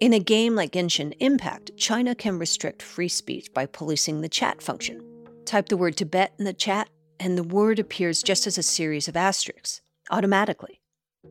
In 0.00 0.14
a 0.14 0.18
game 0.18 0.54
like 0.54 0.72
Genshin 0.72 1.14
Impact, 1.20 1.76
China 1.76 2.14
can 2.14 2.38
restrict 2.38 2.80
free 2.80 3.06
speech 3.06 3.52
by 3.52 3.66
policing 3.66 4.22
the 4.22 4.30
chat 4.30 4.62
function. 4.62 5.02
Type 5.44 5.68
the 5.68 5.76
word 5.76 5.98
Tibet 5.98 6.32
in 6.38 6.46
the 6.46 6.54
chat, 6.54 6.88
and 7.18 7.36
the 7.36 7.42
word 7.42 7.78
appears 7.78 8.22
just 8.22 8.46
as 8.46 8.56
a 8.56 8.62
series 8.62 9.08
of 9.08 9.16
asterisks, 9.16 9.82
automatically. 10.10 10.80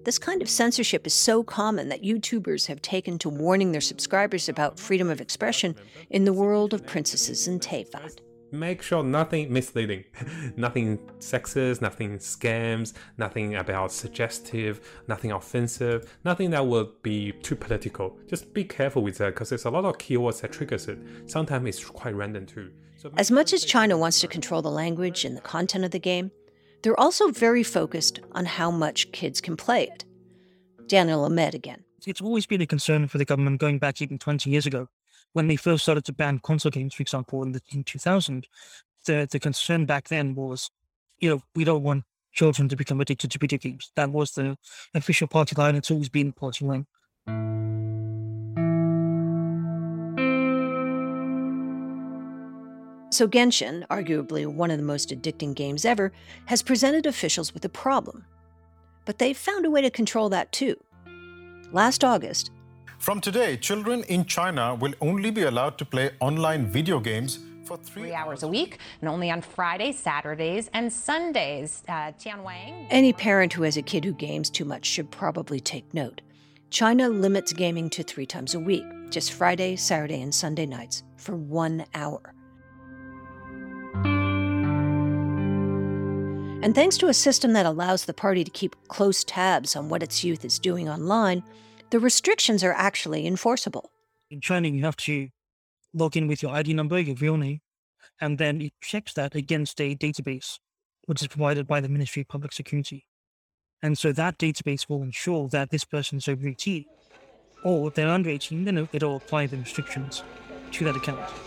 This 0.05 0.19
kind 0.19 0.43
of 0.43 0.49
censorship 0.49 1.07
is 1.07 1.15
so 1.15 1.43
common 1.43 1.89
that 1.89 2.03
YouTubers 2.03 2.67
have 2.67 2.79
taken 2.79 3.17
to 3.17 3.29
warning 3.29 3.71
their 3.71 3.81
subscribers 3.81 4.47
about 4.47 4.79
freedom 4.79 5.09
of 5.09 5.19
expression 5.19 5.73
in 6.11 6.25
the 6.25 6.33
world 6.33 6.71
of 6.71 6.85
princesses 6.85 7.47
and 7.47 7.59
Teyvat 7.59 8.19
make 8.51 8.81
sure 8.81 9.03
nothing 9.03 9.51
misleading, 9.51 10.03
nothing 10.57 10.97
sexist, 11.19 11.81
nothing 11.81 12.17
scams, 12.17 12.93
nothing 13.17 13.55
about 13.55 13.91
suggestive, 13.91 14.81
nothing 15.07 15.31
offensive, 15.31 16.17
nothing 16.25 16.49
that 16.51 16.65
will 16.65 16.91
be 17.01 17.31
too 17.31 17.55
political. 17.55 18.17
Just 18.27 18.53
be 18.53 18.63
careful 18.63 19.01
with 19.01 19.17
that 19.17 19.33
because 19.33 19.49
there's 19.49 19.65
a 19.65 19.69
lot 19.69 19.85
of 19.85 19.97
keywords 19.97 20.41
that 20.41 20.51
triggers 20.51 20.87
it. 20.87 20.99
Sometimes 21.27 21.67
it's 21.67 21.85
quite 21.85 22.15
random 22.15 22.45
too. 22.45 22.71
So 22.97 23.11
as 23.17 23.31
much 23.31 23.53
as 23.53 23.63
China 23.63 23.97
wants 23.97 24.19
to 24.21 24.27
control 24.27 24.61
the 24.61 24.71
language 24.71 25.23
and 25.23 25.35
the 25.35 25.41
content 25.41 25.85
of 25.85 25.91
the 25.91 25.99
game, 25.99 26.31
they're 26.81 26.99
also 26.99 27.29
very 27.31 27.63
focused 27.63 28.19
on 28.33 28.45
how 28.45 28.71
much 28.71 29.11
kids 29.11 29.41
can 29.41 29.57
play 29.57 29.83
it. 29.83 30.05
Daniel 30.87 31.23
Ahmed 31.23 31.53
again. 31.53 31.83
It's 32.07 32.21
always 32.21 32.45
been 32.45 32.61
a 32.61 32.65
concern 32.65 33.07
for 33.07 33.17
the 33.17 33.25
government 33.25 33.59
going 33.59 33.77
back 33.77 34.01
even 34.01 34.17
20 34.17 34.49
years 34.49 34.65
ago 34.65 34.87
when 35.33 35.47
they 35.47 35.55
first 35.55 35.83
started 35.83 36.05
to 36.05 36.13
ban 36.13 36.39
console 36.39 36.71
games, 36.71 36.93
for 36.93 37.03
example, 37.03 37.43
in 37.43 37.51
the 37.51 37.61
in 37.71 37.83
2000, 37.83 38.47
the 39.05 39.27
the 39.29 39.39
concern 39.39 39.85
back 39.85 40.09
then 40.09 40.35
was, 40.35 40.69
you 41.19 41.29
know, 41.29 41.41
we 41.55 41.63
don't 41.63 41.83
want 41.83 42.03
children 42.31 42.69
to 42.69 42.75
become 42.75 43.01
addicted 43.01 43.31
to 43.31 43.39
video 43.39 43.59
games. 43.59 43.91
That 43.95 44.11
was 44.11 44.31
the 44.31 44.57
official 44.93 45.27
party 45.27 45.55
line. 45.55 45.75
It's 45.75 45.91
always 45.91 46.09
been 46.09 46.27
the 46.27 46.33
party 46.33 46.65
line. 46.65 46.85
So 53.11 53.27
Genshin, 53.27 53.85
arguably 53.87 54.45
one 54.45 54.71
of 54.71 54.77
the 54.77 54.83
most 54.83 55.09
addicting 55.09 55.55
games 55.55 55.83
ever, 55.83 56.13
has 56.45 56.61
presented 56.61 57.05
officials 57.05 57.53
with 57.53 57.65
a 57.65 57.69
problem. 57.69 58.25
But 59.05 59.17
they've 59.17 59.35
found 59.35 59.65
a 59.65 59.71
way 59.71 59.81
to 59.81 59.89
control 59.89 60.29
that 60.29 60.51
too. 60.51 60.77
Last 61.71 62.03
August, 62.03 62.51
from 62.99 63.21
today, 63.21 63.57
children 63.57 64.03
in 64.03 64.25
China 64.25 64.75
will 64.75 64.93
only 64.99 65.31
be 65.31 65.43
allowed 65.43 65.77
to 65.77 65.85
play 65.85 66.11
online 66.19 66.67
video 66.67 66.99
games 66.99 67.39
for 67.63 67.77
three, 67.77 68.03
three 68.03 68.13
hours 68.13 68.43
a 68.43 68.47
week 68.47 68.77
and 68.99 69.09
only 69.09 69.31
on 69.31 69.41
Fridays, 69.41 69.97
Saturdays, 69.97 70.69
and 70.73 70.91
Sundays. 70.91 71.83
Uh, 71.87 72.11
Tian 72.19 72.43
Wang. 72.43 72.87
Any 72.89 73.13
parent 73.13 73.53
who 73.53 73.63
has 73.63 73.77
a 73.77 73.81
kid 73.81 74.03
who 74.03 74.13
games 74.13 74.49
too 74.49 74.65
much 74.65 74.85
should 74.85 75.09
probably 75.11 75.59
take 75.59 75.93
note. 75.93 76.21
China 76.71 77.09
limits 77.09 77.53
gaming 77.53 77.89
to 77.91 78.03
three 78.03 78.25
times 78.25 78.53
a 78.53 78.59
week, 78.59 78.83
just 79.09 79.33
Friday, 79.33 79.75
Saturday, 79.75 80.21
and 80.21 80.35
Sunday 80.35 80.65
nights, 80.65 81.03
for 81.15 81.35
one 81.35 81.85
hour. 81.95 82.33
And 86.61 86.75
thanks 86.75 86.97
to 86.97 87.07
a 87.07 87.13
system 87.13 87.53
that 87.53 87.65
allows 87.65 88.03
the 88.05 88.13
party 88.13 88.43
to 88.43 88.51
keep 88.51 88.75
close 88.89 89.23
tabs 89.23 89.77
on 89.77 89.87
what 89.87 90.03
its 90.03 90.23
youth 90.25 90.43
is 90.43 90.59
doing 90.59 90.89
online, 90.89 91.41
the 91.89 91.99
restrictions 91.99 92.63
are 92.63 92.73
actually 92.73 93.25
enforceable. 93.25 93.91
In 94.29 94.41
China, 94.41 94.67
you 94.67 94.83
have 94.83 94.97
to 94.97 95.29
log 95.93 96.15
in 96.15 96.27
with 96.27 96.43
your 96.43 96.51
ID 96.51 96.73
number, 96.73 96.99
your 96.99 97.15
real 97.15 97.37
name, 97.37 97.61
and 98.21 98.37
then 98.37 98.61
it 98.61 98.73
checks 98.81 99.13
that 99.13 99.35
against 99.35 99.81
a 99.81 99.95
database, 99.95 100.59
which 101.05 101.21
is 101.21 101.27
provided 101.27 101.67
by 101.67 101.81
the 101.81 101.89
Ministry 101.89 102.21
of 102.21 102.27
Public 102.27 102.53
Security. 102.53 103.05
And 103.81 103.97
so 103.97 104.11
that 104.11 104.37
database 104.37 104.87
will 104.89 105.01
ensure 105.01 105.47
that 105.49 105.71
this 105.71 105.85
person 105.85 106.17
is 106.17 106.27
over 106.27 106.47
18. 106.47 106.85
Or 107.63 107.87
if 107.87 107.95
they're 107.95 108.09
under 108.09 108.29
18, 108.29 108.65
then 108.65 108.89
it'll 108.93 109.17
apply 109.17 109.47
the 109.47 109.57
restrictions 109.57 110.23
to 110.71 110.85
that 110.85 110.95
account. 110.95 111.19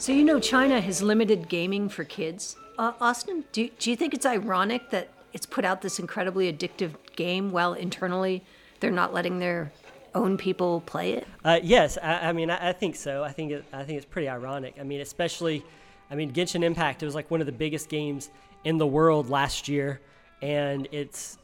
So, 0.00 0.12
you 0.12 0.22
know, 0.22 0.38
China 0.38 0.80
has 0.80 1.02
limited 1.02 1.48
gaming 1.48 1.88
for 1.88 2.04
kids. 2.04 2.54
Uh, 2.78 2.92
Austin, 3.00 3.42
do, 3.50 3.68
do 3.80 3.90
you 3.90 3.96
think 3.96 4.14
it's 4.14 4.24
ironic 4.24 4.90
that 4.90 5.10
it's 5.32 5.46
put 5.46 5.64
out 5.64 5.82
this 5.82 5.98
incredibly 5.98 6.52
addictive 6.52 6.92
game 7.16 7.50
while 7.50 7.74
internally 7.74 8.44
they're 8.80 8.90
not 8.90 9.12
letting 9.12 9.38
their 9.38 9.72
own 10.14 10.36
people 10.36 10.80
play 10.82 11.12
it? 11.12 11.26
Uh, 11.44 11.60
yes, 11.62 11.98
I, 12.02 12.28
I 12.28 12.32
mean 12.32 12.50
I, 12.50 12.70
I, 12.70 12.72
think 12.72 12.96
so. 12.96 13.22
I 13.22 13.32
think 13.32 13.52
it, 13.52 13.64
I 13.72 13.84
think 13.84 13.96
it's 13.96 14.06
pretty 14.06 14.28
ironic. 14.28 14.76
I 14.80 14.82
mean, 14.82 15.00
especially, 15.00 15.64
I 16.10 16.14
mean 16.14 16.32
Genshin 16.32 16.62
Impact. 16.62 17.02
It 17.02 17.06
was 17.06 17.14
like 17.14 17.30
one 17.30 17.40
of 17.40 17.46
the 17.46 17.52
biggest 17.52 17.88
games 17.88 18.30
in 18.64 18.78
the 18.78 18.86
world 18.86 19.30
last 19.30 19.68
year, 19.68 20.00
and 20.42 20.88
it's 20.92 21.38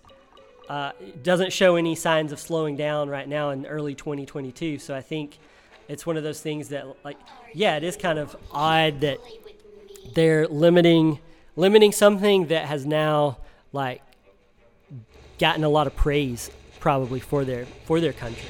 uh, 0.69 0.93
it 1.01 1.23
doesn't 1.23 1.53
show 1.53 1.77
any 1.77 1.95
signs 1.95 2.33
of 2.33 2.41
slowing 2.41 2.77
down 2.77 3.09
right 3.09 3.29
now 3.29 3.51
in 3.51 3.67
early 3.67 3.95
2022. 3.95 4.79
So 4.79 4.95
I 4.95 5.01
think 5.03 5.39
it's 5.89 6.07
one 6.07 6.17
of 6.17 6.23
those 6.23 6.41
things 6.41 6.69
that 6.69 6.87
like 7.05 7.19
yeah, 7.53 7.77
it 7.77 7.85
is 7.85 7.97
kind 7.97 8.19
of 8.19 8.35
odd 8.51 9.01
that 9.01 9.19
they're 10.15 10.47
limiting 10.49 11.19
limiting 11.57 11.93
something 11.93 12.47
that 12.47 12.67
has 12.67 12.85
now 12.85 13.39
like 13.75 14.01
gotten 15.39 15.65
a 15.65 15.69
lot 15.69 15.87
of 15.87 15.95
praise 15.97 16.51
probably 16.81 17.21
for 17.21 17.45
their 17.45 17.67
for 17.87 18.01
their 18.01 18.13
country. 18.13 18.49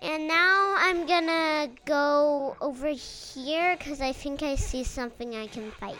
And 0.00 0.28
now 0.28 0.74
I'm 0.78 1.06
gonna 1.06 1.68
go 1.84 2.56
over 2.60 2.88
here 2.88 3.76
because 3.76 4.00
I 4.00 4.12
think 4.12 4.42
I 4.42 4.54
see 4.54 4.84
something 4.84 5.34
I 5.34 5.46
can 5.46 5.70
fight. 5.72 5.96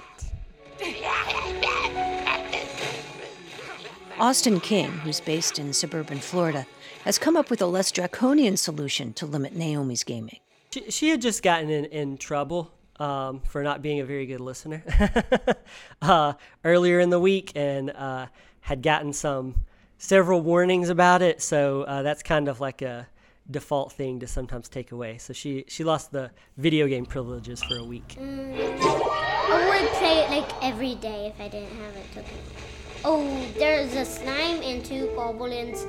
Austin 4.18 4.60
King, 4.60 4.90
who's 4.90 5.20
based 5.20 5.58
in 5.58 5.72
suburban 5.72 6.18
Florida, 6.18 6.66
has 7.04 7.18
come 7.18 7.36
up 7.36 7.50
with 7.50 7.62
a 7.62 7.66
less 7.66 7.90
draconian 7.90 8.56
solution 8.56 9.12
to 9.14 9.26
limit 9.26 9.56
Naomi's 9.56 10.04
gaming. 10.04 10.38
She, 10.70 10.90
she 10.90 11.08
had 11.10 11.20
just 11.22 11.42
gotten 11.42 11.70
in, 11.70 11.86
in 11.86 12.18
trouble 12.18 12.70
um, 12.98 13.40
for 13.40 13.62
not 13.62 13.82
being 13.82 14.00
a 14.00 14.04
very 14.04 14.26
good 14.26 14.40
listener 14.40 14.82
uh, 16.02 16.34
earlier 16.64 17.00
in 17.00 17.10
the 17.10 17.20
week 17.20 17.52
and 17.54 17.90
uh, 17.90 18.26
had 18.60 18.82
gotten 18.82 19.12
some 19.12 19.54
several 19.98 20.40
warnings 20.40 20.88
about 20.88 21.22
it. 21.22 21.40
So 21.42 21.82
uh, 21.82 22.02
that's 22.02 22.22
kind 22.22 22.48
of 22.48 22.60
like 22.60 22.82
a 22.82 23.08
default 23.50 23.92
thing 23.92 24.20
to 24.20 24.26
sometimes 24.26 24.68
take 24.68 24.92
away. 24.92 25.18
So 25.18 25.32
she 25.32 25.64
she 25.68 25.84
lost 25.84 26.12
the 26.12 26.30
video 26.56 26.86
game 26.86 27.06
privileges 27.06 27.62
for 27.62 27.76
a 27.76 27.84
week. 27.84 28.16
Mm, 28.18 28.54
I 28.54 29.80
would 29.80 29.90
play 29.92 30.18
it 30.20 30.30
like 30.30 30.62
every 30.62 30.94
day 30.96 31.32
if 31.34 31.40
I 31.40 31.48
didn't 31.48 31.76
have 31.76 31.96
it. 31.96 32.06
Okay. 32.16 32.36
Oh, 33.04 33.46
there's 33.58 33.94
a 33.94 34.04
slime 34.04 34.62
and 34.62 34.84
two 34.84 35.12
goblins 35.16 35.86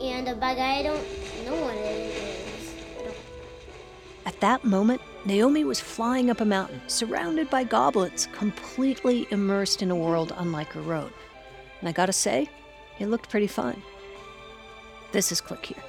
and 0.00 0.28
a 0.28 0.34
bug. 0.34 0.58
I 0.58 0.82
don't 0.82 1.04
know 1.44 1.60
what 1.60 1.74
it 1.76 2.06
is. 2.06 2.23
At 4.26 4.40
that 4.40 4.64
moment, 4.64 5.02
Naomi 5.26 5.64
was 5.64 5.80
flying 5.80 6.30
up 6.30 6.40
a 6.40 6.44
mountain, 6.44 6.80
surrounded 6.86 7.50
by 7.50 7.64
goblins, 7.64 8.26
completely 8.32 9.26
immersed 9.30 9.82
in 9.82 9.90
a 9.90 9.96
world 9.96 10.32
unlike 10.36 10.72
her 10.72 10.94
own. 10.94 11.10
And 11.80 11.88
I 11.88 11.92
gotta 11.92 12.12
say, 12.12 12.48
it 12.98 13.08
looked 13.08 13.28
pretty 13.28 13.46
fun. 13.46 13.82
This 15.12 15.30
is 15.30 15.40
Click 15.40 15.66
Here. 15.66 15.82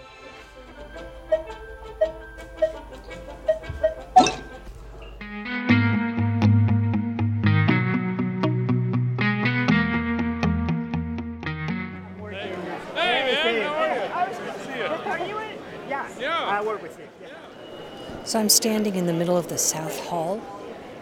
So 18.25 18.39
I'm 18.39 18.49
standing 18.49 18.95
in 18.95 19.05
the 19.05 19.13
middle 19.13 19.37
of 19.37 19.49
the 19.49 19.57
South 19.59 19.99
Hall 20.07 20.41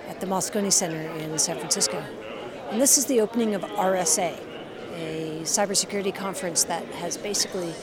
at 0.10 0.20
the 0.20 0.26
Moscone 0.26 0.70
Center 0.70 1.10
in 1.20 1.40
San 1.40 1.58
Francisco. 1.58 2.04
And 2.70 2.82
this 2.82 2.98
is 2.98 3.06
the 3.06 3.22
opening 3.22 3.56
of 3.56 3.62
RSA, 3.62 4.38
a 4.98 5.40
cybersecurity 5.44 6.14
conference 6.14 6.66
that 6.66 6.86
has 6.96 7.16
basically 7.16 7.74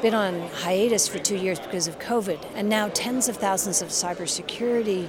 been 0.00 0.14
on 0.14 0.48
hiatus 0.48 1.08
for 1.08 1.18
two 1.18 1.36
years 1.36 1.58
because 1.58 1.88
of 1.88 1.98
COVID. 1.98 2.38
And 2.54 2.68
now 2.68 2.88
tens 2.88 3.28
of 3.28 3.36
thousands 3.36 3.82
of 3.82 3.88
cybersecurity 3.88 5.08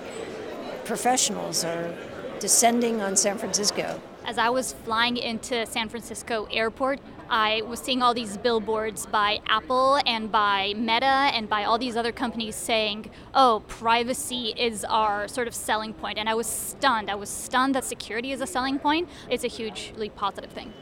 professionals 0.84 1.64
are 1.64 1.94
descending 2.40 3.02
on 3.02 3.16
San 3.16 3.38
Francisco. 3.38 4.02
As 4.26 4.40
I 4.40 4.50
was 4.50 4.74
flying 4.74 5.16
into 5.16 5.64
San 5.68 5.90
Francisco 5.90 6.48
airport, 6.52 7.02
I 7.30 7.64
was 7.64 7.80
seeing 7.80 8.04
all 8.04 8.14
these 8.14 8.38
billboards 8.38 9.08
by 9.08 9.40
Apple 9.48 10.00
and 10.06 10.32
by 10.32 10.74
Meta 10.76 11.06
and 11.06 11.50
by 11.50 11.64
all 11.64 11.80
these 11.80 11.96
other 11.96 12.12
companies 12.12 12.56
saying, 12.56 13.10
oh, 13.34 13.64
privacy 13.68 14.54
is 14.58 14.86
our 14.86 15.28
sort 15.28 15.48
of 15.48 15.56
selling 15.56 15.94
point. 15.94 16.18
And 16.20 16.30
I 16.30 16.36
was 16.36 16.48
stunned. 16.48 17.10
I 17.10 17.16
was 17.16 17.30
stunned 17.30 17.74
that 17.76 17.84
security 17.84 18.32
is 18.32 18.42
a 18.42 18.48
selling 18.48 18.78
point. 18.78 19.10
It's 19.30 19.44
a 19.44 19.48
hugely 19.48 20.10
positive 20.10 20.52
thing. 20.52 20.74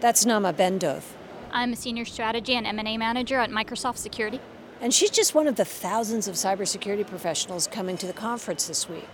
That's 0.00 0.26
Nama 0.26 0.52
Bendov. 0.52 1.02
I'm 1.52 1.72
a 1.72 1.76
senior 1.76 2.04
strategy 2.04 2.54
and 2.54 2.66
M&A 2.66 2.98
manager 2.98 3.38
at 3.38 3.50
Microsoft 3.50 3.98
Security. 3.98 4.40
And 4.80 4.92
she's 4.92 5.10
just 5.10 5.34
one 5.34 5.46
of 5.46 5.56
the 5.56 5.64
thousands 5.64 6.28
of 6.28 6.34
cybersecurity 6.34 7.06
professionals 7.06 7.66
coming 7.66 7.96
to 7.98 8.06
the 8.06 8.12
conference 8.12 8.66
this 8.66 8.88
week. 8.88 9.08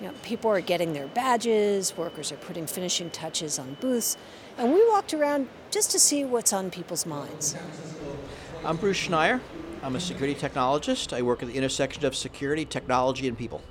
You 0.00 0.08
know, 0.08 0.14
people 0.22 0.50
are 0.50 0.60
getting 0.60 0.92
their 0.92 1.06
badges, 1.06 1.96
workers 1.96 2.30
are 2.30 2.36
putting 2.36 2.66
finishing 2.66 3.08
touches 3.10 3.58
on 3.58 3.78
booths, 3.80 4.18
and 4.58 4.72
we 4.74 4.86
walked 4.90 5.14
around 5.14 5.48
just 5.70 5.90
to 5.92 5.98
see 5.98 6.22
what's 6.22 6.52
on 6.52 6.70
people's 6.70 7.06
minds. 7.06 7.56
I'm 8.62 8.76
Bruce 8.76 9.08
Schneier. 9.08 9.40
I'm 9.82 9.96
a 9.96 10.00
security 10.00 10.34
technologist. 10.38 11.14
I 11.14 11.22
work 11.22 11.42
at 11.42 11.48
the 11.48 11.54
intersection 11.54 12.04
of 12.04 12.14
security, 12.14 12.66
technology, 12.66 13.26
and 13.26 13.38
people. 13.38 13.62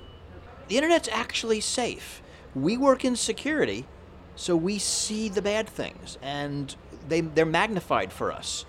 The 0.66 0.76
internet's 0.76 1.08
actually 1.12 1.60
safe. 1.60 2.22
We 2.56 2.76
work 2.76 3.04
in 3.04 3.14
security, 3.14 3.86
so 4.34 4.56
we 4.56 4.80
see 4.80 5.28
the 5.28 5.42
bad 5.42 5.68
things, 5.68 6.18
and 6.22 6.74
they, 7.08 7.20
they're 7.20 7.46
magnified 7.46 8.12
for 8.12 8.32
us. 8.32 8.64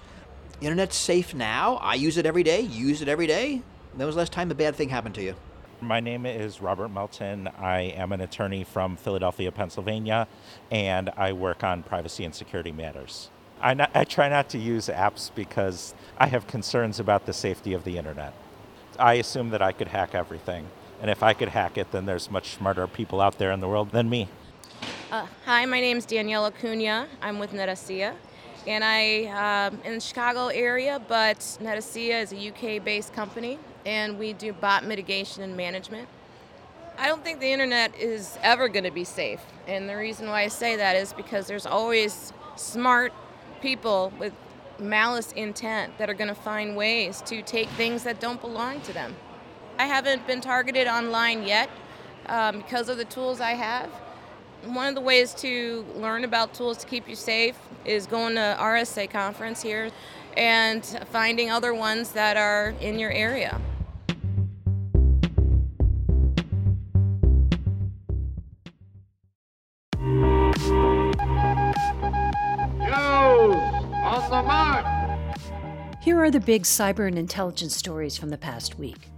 The 0.60 0.67
internet's 0.67 0.96
safe 0.96 1.34
now. 1.34 1.78
I 1.78 1.96
use 1.96 2.17
it 2.17 2.28
every 2.28 2.43
day. 2.43 2.62
You 2.62 2.88
use 2.88 3.02
it 3.02 3.08
every 3.08 3.28
day. 3.28 3.63
When 3.93 4.06
was 4.06 4.15
the 4.15 4.20
last 4.20 4.32
time 4.32 4.52
a 4.52 4.56
bad 4.56 4.76
thing 4.76 4.89
happened 4.89 5.15
to 5.15 5.24
you? 5.24 5.36
My 5.82 6.00
name 6.00 6.26
is 6.26 6.60
Robert 6.60 6.90
Melton. 6.90 7.48
I 7.60 7.82
am 7.82 8.12
an 8.12 8.22
attorney 8.22 8.63
from 8.63 8.98
Philadelphia, 8.98 9.52
Pennsylvania, 9.52 10.28
and 10.72 11.12
I 11.16 11.34
work 11.34 11.63
on 11.63 11.84
privacy 11.84 12.26
and 12.26 12.34
security 12.34 12.72
matters. 12.72 13.30
I, 13.62 13.76
not, 13.76 13.92
I, 13.94 14.04
try 14.04 14.28
not 14.28 14.50
to 14.50 14.58
use 14.58 14.88
apps 14.88 15.30
because 15.36 15.94
I 16.18 16.28
have 16.28 16.48
concerns 16.48 17.00
about 17.00 17.28
the 17.28 17.34
safety 17.34 17.74
of 17.74 17.84
the 17.84 18.00
internet. 18.00 18.34
I 18.98 19.16
assume 19.16 19.52
that 19.52 19.62
I 19.62 19.72
could 19.72 19.90
hack 19.90 20.16
everything. 20.16 20.66
And 21.00 21.12
if 21.12 21.22
I 21.22 21.34
could 21.34 21.50
hack 21.50 21.78
it, 21.78 21.92
then 21.92 22.08
there's 22.08 22.32
much 22.32 22.56
smarter 22.56 22.88
people 22.88 23.22
out 23.22 23.38
there 23.38 23.52
in 23.52 23.60
the 23.60 23.68
world 23.68 23.92
than 23.92 24.10
me. 24.10 24.30
Uh, 25.12 25.28
hi, 25.46 25.63
my 25.66 25.80
name 25.80 25.98
is 25.98 26.08
Danielle 26.08 26.46
Acuna. 26.48 27.08
I'm 27.22 27.38
with 27.38 27.52
Netacea. 27.54 28.16
And 28.66 28.84
I 28.84 29.68
um, 29.68 29.80
in 29.86 29.94
the 29.94 30.02
Chicago 30.02 30.48
area, 30.48 31.00
but 31.08 31.38
Netacea 31.62 32.24
is 32.24 32.34
a 32.34 32.50
UK-based 32.50 33.13
company 33.13 33.60
and 33.88 34.19
we 34.19 34.34
do 34.34 34.52
bot 34.52 34.86
mitigation 34.86 35.41
and 35.41 35.56
management. 35.56 36.10
I 37.00 37.08
don't 37.08 37.23
think 37.23 37.39
the 37.39 37.52
internet 37.52 37.95
is 37.97 38.38
ever 38.43 38.67
going 38.67 38.84
to 38.84 38.91
be 38.91 39.06
safe. 39.06 39.39
And 39.65 39.88
the 39.88 39.95
reason 39.95 40.28
why 40.28 40.43
I 40.43 40.50
say 40.50 40.76
that 40.76 40.97
is 40.97 41.13
because 41.13 41.47
there's 41.47 41.65
always 41.65 42.34
smart 42.58 43.13
people 43.62 44.12
with 44.19 44.34
malice 44.78 45.32
intent 45.32 45.97
that 46.00 46.10
are 46.10 46.13
going 46.13 46.28
to 46.28 46.36
find 46.36 46.76
ways 46.76 47.21
to 47.28 47.41
take 47.41 47.69
things 47.69 48.04
that 48.04 48.19
don't 48.19 48.41
belong 48.41 48.82
to 48.82 48.93
them. 48.93 49.15
I 49.80 49.86
haven't 49.86 50.28
been 50.28 50.41
targeted 50.41 50.88
online 50.88 51.43
yet 51.43 51.69
um, 52.26 52.58
because 52.58 52.89
of 52.89 52.97
the 52.97 53.06
tools 53.06 53.39
I 53.39 53.52
have. 53.52 53.89
One 54.65 54.88
of 54.88 54.95
the 54.95 55.02
ways 55.02 55.34
to 55.36 55.86
learn 55.95 56.26
about 56.26 56.54
tools 56.54 56.80
to 56.80 56.88
keep 56.88 57.08
you 57.08 57.15
safe 57.15 57.58
is 57.86 58.06
going 58.06 58.36
to 58.36 58.58
RSA 58.60 59.10
conference 59.10 59.62
here 59.62 59.91
and 60.36 60.84
finding 61.12 61.50
other 61.50 61.73
ones 61.73 62.12
that 62.12 62.36
are 62.36 62.73
in 62.82 63.00
your 63.00 63.12
area. 63.12 63.62
The! 74.30 75.98
Here 76.02 76.22
are 76.22 76.32
the 76.32 76.40
big 76.40 76.63
cyber 76.63 77.08
and 77.08 77.18
intelligence 77.18 77.76
stories 77.76 78.18
from 78.18 78.30
the 78.30 78.38
past 78.38 78.80
week. 78.80 79.10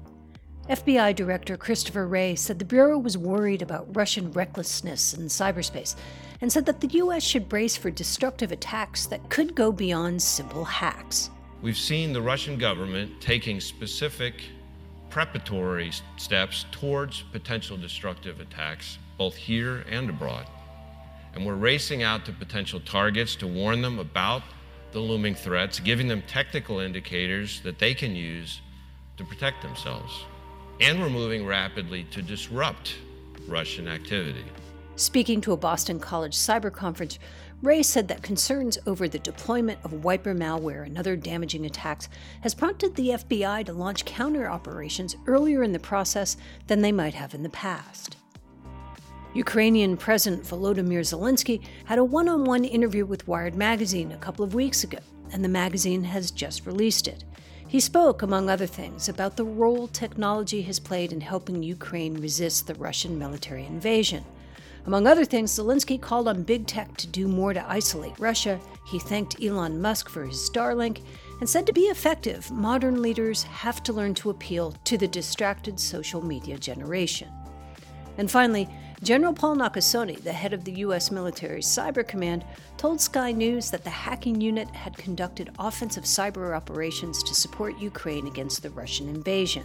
FBI 0.70 1.16
Director 1.16 1.58
Christopher 1.58 2.08
Wray 2.08 2.36
said 2.36 2.60
the 2.60 2.66
Bureau 2.66 3.00
was 3.00 3.18
worried 3.18 3.64
about 3.64 3.96
Russian 3.96 4.32
recklessness 4.32 5.16
in 5.16 5.26
cyberspace 5.26 5.96
and 6.42 6.52
said 6.52 6.66
that 6.68 6.80
the 6.80 6.90
U.S. 7.00 7.24
should 7.24 7.50
brace 7.50 7.76
for 7.76 7.90
destructive 7.90 8.52
attacks 8.52 9.08
that 9.08 9.30
could 9.30 9.56
go 9.56 9.72
beyond 9.72 10.22
simple 10.22 10.64
hacks. 10.64 11.32
We've 11.62 11.78
seen 11.78 12.14
the 12.14 12.22
Russian 12.22 12.58
government 12.58 13.20
taking 13.20 13.60
specific 13.60 14.36
preparatory 15.10 15.92
steps 16.18 16.66
towards 16.72 17.24
potential 17.32 17.76
destructive 17.76 18.40
attacks, 18.40 19.00
both 19.18 19.36
here 19.36 19.84
and 19.90 20.10
abroad. 20.10 20.46
And 21.34 21.46
we're 21.46 21.56
racing 21.56 22.04
out 22.04 22.26
to 22.26 22.32
potential 22.32 22.80
targets 22.80 23.36
to 23.38 23.48
warn 23.48 23.82
them 23.82 24.00
about 24.00 24.44
the 24.92 25.00
looming 25.00 25.36
threats, 25.36 25.80
giving 25.80 26.08
them 26.08 26.24
technical 26.28 26.80
indicators 26.80 27.62
that 27.62 27.80
they 27.80 27.94
can 27.94 28.16
use 28.16 28.62
to 29.18 29.24
protect 29.24 29.62
themselves. 29.62 30.26
And 30.82 31.00
we're 31.00 31.10
moving 31.10 31.46
rapidly 31.46 32.06
to 32.12 32.22
disrupt 32.22 32.96
Russian 33.48 33.88
activity. 33.88 34.46
Speaking 34.96 35.40
to 35.42 35.54
a 35.54 35.58
Boston 35.58 36.00
College 36.00 36.36
cyber 36.36 36.72
conference, 36.72 37.20
Wray 37.62 37.84
said 37.84 38.08
that 38.08 38.24
concerns 38.24 38.78
over 38.86 39.08
the 39.08 39.20
deployment 39.20 39.80
of 39.84 40.06
wiper 40.06 40.34
malware 40.34 40.86
and 40.86 40.98
other 40.98 41.16
damaging 41.16 41.66
attacks 41.66 42.08
has 42.42 42.56
prompted 42.56 42.96
the 42.96 43.10
FBI 43.10 43.66
to 43.66 43.74
launch 43.74 44.06
counter 44.06 44.50
operations 44.50 45.16
earlier 45.28 45.64
in 45.64 45.74
the 45.74 45.80
process 45.80 46.38
than 46.68 46.82
they 46.82 46.92
might 46.92 47.14
have 47.14 47.34
in 47.34 47.44
the 47.44 47.50
past. 47.50 48.16
Ukrainian 49.36 49.96
President 49.96 50.44
Volodymyr 50.44 51.02
Zelensky 51.02 51.62
had 51.86 52.00
a 52.00 52.04
one 52.04 52.28
on 52.28 52.46
one 52.46 52.66
interview 52.66 53.06
with 53.06 53.28
Wired 53.28 53.54
magazine 53.54 54.12
a 54.12 54.18
couple 54.18 54.44
of 54.44 54.56
weeks 54.56 54.84
ago, 54.84 54.98
and 55.32 55.44
the 55.44 55.50
magazine 55.50 56.04
has 56.04 56.32
just 56.32 56.66
released 56.66 57.08
it. 57.08 57.24
He 57.68 57.80
spoke, 57.80 58.24
among 58.24 58.50
other 58.50 58.66
things, 58.66 59.08
about 59.08 59.38
the 59.38 59.46
role 59.46 59.88
technology 59.88 60.64
has 60.64 60.80
played 60.80 61.14
in 61.14 61.22
helping 61.22 61.62
Ukraine 61.62 62.16
resist 62.16 62.66
the 62.66 62.74
Russian 62.74 63.20
military 63.20 63.68
invasion. 63.68 64.26
Among 64.88 65.06
other 65.06 65.26
things, 65.26 65.52
Zelensky 65.52 66.02
called 66.02 66.28
on 66.28 66.42
big 66.42 66.66
tech 66.66 66.98
to 66.98 67.06
do 67.06 67.28
more 67.28 67.54
to 67.54 67.70
isolate 67.70 68.18
Russia. 68.20 68.60
He 68.88 68.98
thanked 68.98 69.44
Elon 69.44 69.80
Musk 69.80 70.10
for 70.10 70.26
his 70.26 70.38
Starlink 70.38 71.04
and 71.40 71.48
said 71.48 71.68
to 71.68 71.74
be 71.74 71.82
effective, 71.82 72.50
modern 72.50 73.00
leaders 73.04 73.44
have 73.44 73.84
to 73.84 73.94
learn 73.94 74.16
to 74.16 74.32
appeal 74.32 74.72
to 74.86 74.98
the 74.98 75.08
distracted 75.08 75.80
social 75.80 76.26
media 76.26 76.58
generation. 76.58 77.30
And 78.18 78.32
finally, 78.32 78.68
General 79.02 79.34
Paul 79.34 79.56
Nakasone, 79.56 80.22
the 80.22 80.34
head 80.34 80.52
of 80.52 80.66
the 80.66 80.74
U.S. 80.80 81.10
military's 81.10 81.66
Cyber 81.66 82.06
Command, 82.06 82.44
told 82.76 83.00
Sky 83.00 83.32
News 83.32 83.72
that 83.72 83.86
the 83.86 83.90
hacking 83.90 84.42
unit 84.42 84.70
had 84.72 84.98
conducted 84.98 85.52
offensive 85.58 86.04
cyber 86.04 86.54
operations 86.54 87.24
to 87.24 87.34
support 87.34 87.80
Ukraine 87.80 88.28
against 88.28 88.62
the 88.62 88.70
Russian 88.72 89.08
invasion. 89.08 89.64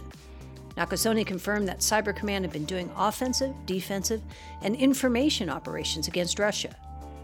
Nakasone 0.77 1.25
confirmed 1.25 1.67
that 1.67 1.79
Cyber 1.79 2.15
Command 2.15 2.45
had 2.45 2.53
been 2.53 2.63
doing 2.63 2.89
offensive, 2.95 3.53
defensive, 3.65 4.21
and 4.61 4.73
information 4.73 5.49
operations 5.49 6.07
against 6.07 6.39
Russia. 6.39 6.73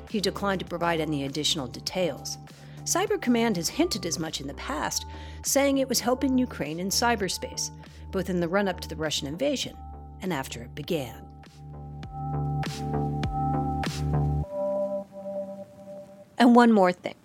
He 0.09 0.19
declined 0.19 0.59
to 0.59 0.65
provide 0.65 0.99
any 0.99 1.23
additional 1.23 1.67
details. 1.67 2.37
Cyber 2.83 3.21
Command 3.21 3.55
has 3.55 3.69
hinted 3.69 4.05
as 4.05 4.19
much 4.19 4.41
in 4.41 4.47
the 4.47 4.53
past, 4.55 5.05
saying 5.43 5.77
it 5.77 5.87
was 5.87 6.01
helping 6.01 6.37
Ukraine 6.37 6.81
in 6.81 6.89
cyberspace, 6.89 7.71
both 8.11 8.29
in 8.29 8.41
the 8.41 8.49
run 8.49 8.67
up 8.67 8.81
to 8.81 8.89
the 8.89 8.97
Russian 8.97 9.27
invasion 9.27 9.77
and 10.21 10.33
after 10.33 10.61
it 10.61 10.75
began. 10.75 11.30
And 16.37 16.55
one 16.55 16.71
more 16.71 16.91
thing. 16.91 17.15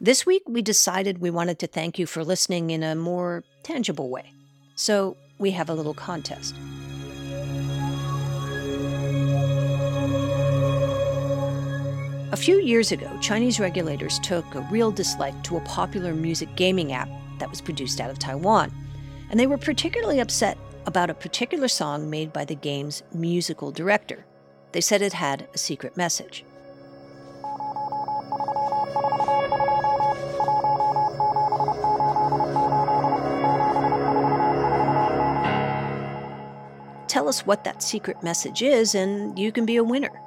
This 0.00 0.26
week, 0.26 0.42
we 0.46 0.62
decided 0.62 1.18
we 1.18 1.30
wanted 1.30 1.58
to 1.60 1.66
thank 1.66 1.98
you 1.98 2.06
for 2.06 2.22
listening 2.22 2.70
in 2.70 2.82
a 2.82 2.94
more 2.94 3.42
tangible 3.62 4.10
way. 4.10 4.32
So 4.76 5.16
we 5.38 5.50
have 5.52 5.68
a 5.68 5.74
little 5.74 5.94
contest. 5.94 6.54
A 12.30 12.36
few 12.36 12.60
years 12.60 12.92
ago, 12.92 13.10
Chinese 13.22 13.58
regulators 13.58 14.18
took 14.18 14.54
a 14.54 14.60
real 14.70 14.90
dislike 14.90 15.42
to 15.44 15.56
a 15.56 15.60
popular 15.62 16.14
music 16.14 16.54
gaming 16.56 16.92
app 16.92 17.08
that 17.38 17.48
was 17.48 17.62
produced 17.62 18.00
out 18.00 18.10
of 18.10 18.18
Taiwan. 18.18 18.70
And 19.30 19.40
they 19.40 19.46
were 19.46 19.56
particularly 19.56 20.20
upset 20.20 20.58
about 20.84 21.08
a 21.08 21.14
particular 21.14 21.68
song 21.68 22.10
made 22.10 22.32
by 22.32 22.44
the 22.44 22.54
game's 22.54 23.02
musical 23.14 23.72
director. 23.72 24.26
They 24.72 24.80
said 24.80 25.02
it 25.02 25.14
had 25.14 25.48
a 25.54 25.58
secret 25.58 25.96
message. 25.96 26.44
Tell 37.08 37.26
us 37.26 37.46
what 37.46 37.64
that 37.64 37.82
secret 37.82 38.22
message 38.22 38.62
is, 38.62 38.94
and 38.94 39.38
you 39.38 39.50
can 39.50 39.64
be 39.64 39.76
a 39.76 39.84
winner. 39.84 40.20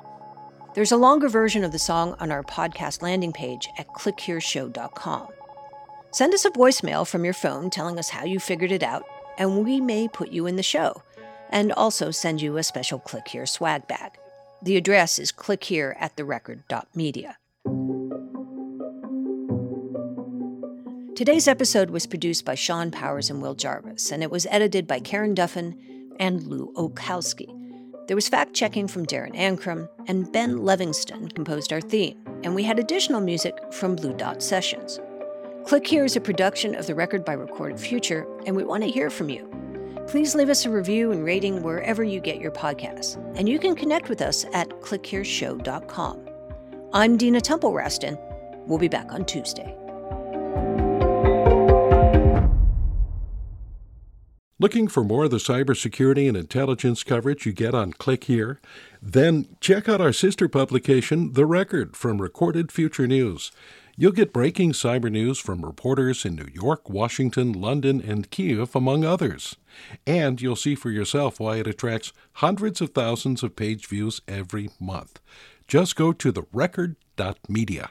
There's 0.73 0.91
a 0.91 0.97
longer 0.97 1.29
version 1.29 1.63
of 1.63 1.71
the 1.71 1.79
song 1.79 2.15
on 2.19 2.31
our 2.31 2.43
podcast 2.43 3.01
landing 3.01 3.31
page 3.31 3.67
at 3.77 3.87
clickhereshow.com. 3.89 5.27
Send 6.11 6.33
us 6.33 6.45
a 6.45 6.51
voicemail 6.51 7.07
from 7.07 7.23
your 7.23 7.33
phone 7.33 7.69
telling 7.69 7.99
us 7.99 8.09
how 8.09 8.25
you 8.25 8.39
figured 8.39 8.71
it 8.71 8.83
out, 8.83 9.03
and 9.37 9.63
we 9.63 9.79
may 9.79 10.07
put 10.07 10.31
you 10.31 10.47
in 10.47 10.55
the 10.55 10.63
show, 10.63 11.03
and 11.49 11.71
also 11.73 12.09
send 12.09 12.41
you 12.41 12.57
a 12.57 12.63
special 12.63 12.99
Click 12.99 13.27
Here 13.27 13.45
swag 13.45 13.87
bag. 13.87 14.17
The 14.63 14.77
address 14.77 15.17
is 15.17 15.31
click 15.31 15.63
here 15.63 15.95
at 15.99 16.15
therecord.media. 16.15 17.37
Today's 21.15 21.47
episode 21.47 21.89
was 21.89 22.05
produced 22.05 22.45
by 22.45 22.53
Sean 22.53 22.91
Powers 22.91 23.31
and 23.31 23.41
Will 23.41 23.55
Jarvis, 23.55 24.11
and 24.11 24.21
it 24.21 24.29
was 24.29 24.45
edited 24.51 24.85
by 24.85 24.99
Karen 24.99 25.33
Duffin 25.33 25.75
and 26.19 26.43
Lu 26.43 26.71
Olkowski. 26.75 27.47
There 28.07 28.15
was 28.15 28.29
fact 28.29 28.53
checking 28.53 28.87
from 28.87 29.07
Darren 29.07 29.35
Ankrum, 29.35 29.89
and 30.07 30.31
Ben 30.31 30.57
Livingston 30.57 31.29
composed 31.29 31.73
our 31.73 31.81
theme, 31.81 32.21
and 32.43 32.53
we 32.53 32.63
had 32.63 32.77
additional 32.77 33.21
music 33.21 33.57
from 33.71 33.95
Blue 33.95 34.13
Dot 34.13 34.43
Sessions. 34.43 34.99
Click 35.65 35.87
Here 35.87 36.05
is 36.05 36.15
a 36.15 36.21
production 36.21 36.75
of 36.75 36.85
the 36.85 36.95
Record 36.95 37.25
by 37.25 37.33
Recorded 37.33 37.79
Future, 37.79 38.27
and 38.45 38.55
we 38.55 38.63
want 38.63 38.83
to 38.83 38.89
hear 38.89 39.09
from 39.09 39.29
you. 39.29 39.60
Please 40.11 40.35
leave 40.35 40.49
us 40.49 40.65
a 40.65 40.69
review 40.69 41.13
and 41.13 41.23
rating 41.23 41.63
wherever 41.63 42.03
you 42.03 42.19
get 42.19 42.41
your 42.41 42.51
podcasts, 42.51 43.15
and 43.37 43.47
you 43.47 43.57
can 43.57 43.77
connect 43.77 44.09
with 44.09 44.21
us 44.21 44.43
at 44.51 44.67
clickhereshow.com. 44.81 46.29
I'm 46.91 47.15
Dina 47.15 47.39
Temple 47.39 47.71
Raston. 47.71 48.19
We'll 48.67 48.77
be 48.77 48.89
back 48.89 49.13
on 49.13 49.23
Tuesday. 49.23 49.73
Looking 54.59 54.89
for 54.89 55.05
more 55.05 55.23
of 55.23 55.31
the 55.31 55.37
cybersecurity 55.37 56.27
and 56.27 56.35
intelligence 56.35 57.03
coverage 57.03 57.45
you 57.45 57.53
get 57.53 57.73
on 57.73 57.93
Click 57.93 58.25
Here? 58.25 58.59
Then 59.01 59.47
check 59.61 59.87
out 59.87 60.01
our 60.01 60.11
sister 60.11 60.49
publication, 60.49 61.31
The 61.33 61.45
Record, 61.45 61.95
from 61.95 62.21
Recorded 62.21 62.69
Future 62.69 63.07
News. 63.07 63.53
You'll 64.01 64.11
get 64.13 64.33
breaking 64.33 64.71
cyber 64.71 65.11
news 65.11 65.37
from 65.37 65.63
reporters 65.63 66.25
in 66.25 66.35
New 66.35 66.47
York, 66.51 66.89
Washington, 66.89 67.53
London, 67.53 68.01
and 68.01 68.31
Kiev, 68.31 68.75
among 68.75 69.05
others. 69.05 69.57
And 70.07 70.41
you'll 70.41 70.55
see 70.55 70.73
for 70.73 70.89
yourself 70.89 71.39
why 71.39 71.57
it 71.57 71.67
attracts 71.67 72.11
hundreds 72.33 72.81
of 72.81 72.95
thousands 72.95 73.43
of 73.43 73.55
page 73.55 73.85
views 73.85 74.19
every 74.27 74.71
month. 74.79 75.19
Just 75.67 75.95
go 75.95 76.13
to 76.13 76.33
therecord.media. 76.33 77.89